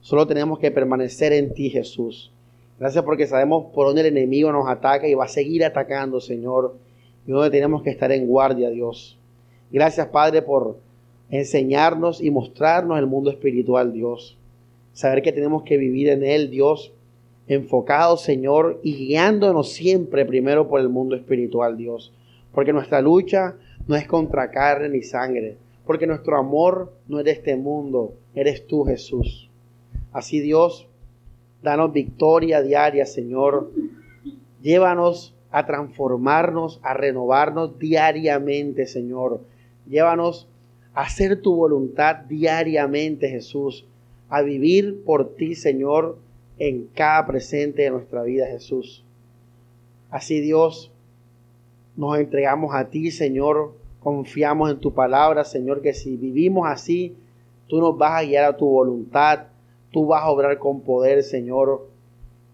[0.00, 2.32] Solo tenemos que permanecer en ti, Jesús.
[2.80, 6.74] Gracias porque sabemos por dónde el enemigo nos ataca y va a seguir atacando, Señor,
[7.28, 9.18] y donde tenemos que estar en guardia, Dios.
[9.70, 10.78] Gracias, Padre, por
[11.28, 14.38] enseñarnos y mostrarnos el mundo espiritual, Dios.
[14.94, 16.90] Saber que tenemos que vivir en él, Dios,
[17.46, 22.14] enfocados, Señor, y guiándonos siempre primero por el mundo espiritual, Dios.
[22.54, 23.56] Porque nuestra lucha
[23.86, 28.66] no es contra carne ni sangre, porque nuestro amor no es de este mundo, eres
[28.66, 29.50] tú, Jesús.
[30.12, 30.88] Así, Dios,
[31.62, 33.70] danos victoria diaria, Señor.
[34.62, 39.40] Llévanos a transformarnos, a renovarnos diariamente, Señor.
[39.86, 40.48] Llévanos
[40.94, 43.86] a hacer tu voluntad diariamente, Jesús.
[44.28, 46.18] A vivir por ti, Señor,
[46.58, 49.04] en cada presente de nuestra vida, Jesús.
[50.10, 50.92] Así, Dios,
[51.96, 53.74] nos entregamos a ti, Señor.
[54.00, 57.16] Confiamos en tu palabra, Señor, que si vivimos así,
[57.68, 59.46] tú nos vas a guiar a tu voluntad.
[59.90, 61.88] Tú vas a obrar con poder, Señor.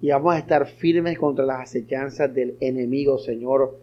[0.04, 3.80] Y vamos a estar firmes contra las acechanzas del enemigo, Señor,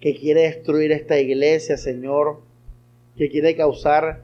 [0.00, 2.40] que quiere destruir esta iglesia, Señor,
[3.16, 4.22] que quiere causar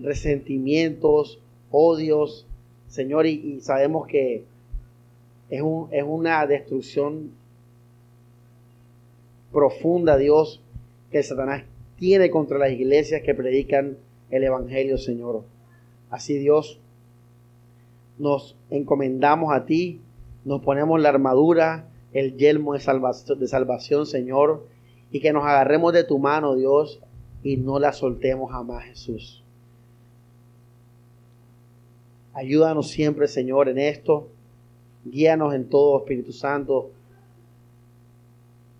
[0.00, 1.38] resentimientos,
[1.70, 2.48] odios,
[2.88, 4.42] Señor, y, sabemos que
[5.50, 7.30] es, un, es una destrucción
[9.52, 10.60] profunda, Dios,
[11.12, 11.62] que Satanás
[11.96, 13.98] tiene contra las iglesias que predican
[14.32, 15.44] el Evangelio, Señor.
[16.10, 16.80] Así, Dios,
[18.18, 20.00] nos encomendamos a ti,
[20.44, 24.66] nos ponemos la armadura, el yelmo de salvación, de salvación, Señor,
[25.10, 27.00] y que nos agarremos de tu mano, Dios,
[27.42, 29.42] y no la soltemos jamás, Jesús.
[32.32, 34.28] Ayúdanos siempre, Señor, en esto.
[35.04, 36.90] Guíanos en todo, Espíritu Santo.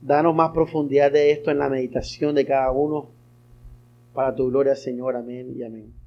[0.01, 3.09] Danos más profundidad de esto en la meditación de cada uno.
[4.15, 5.17] Para tu gloria, Señor.
[5.17, 6.02] Amén y amén.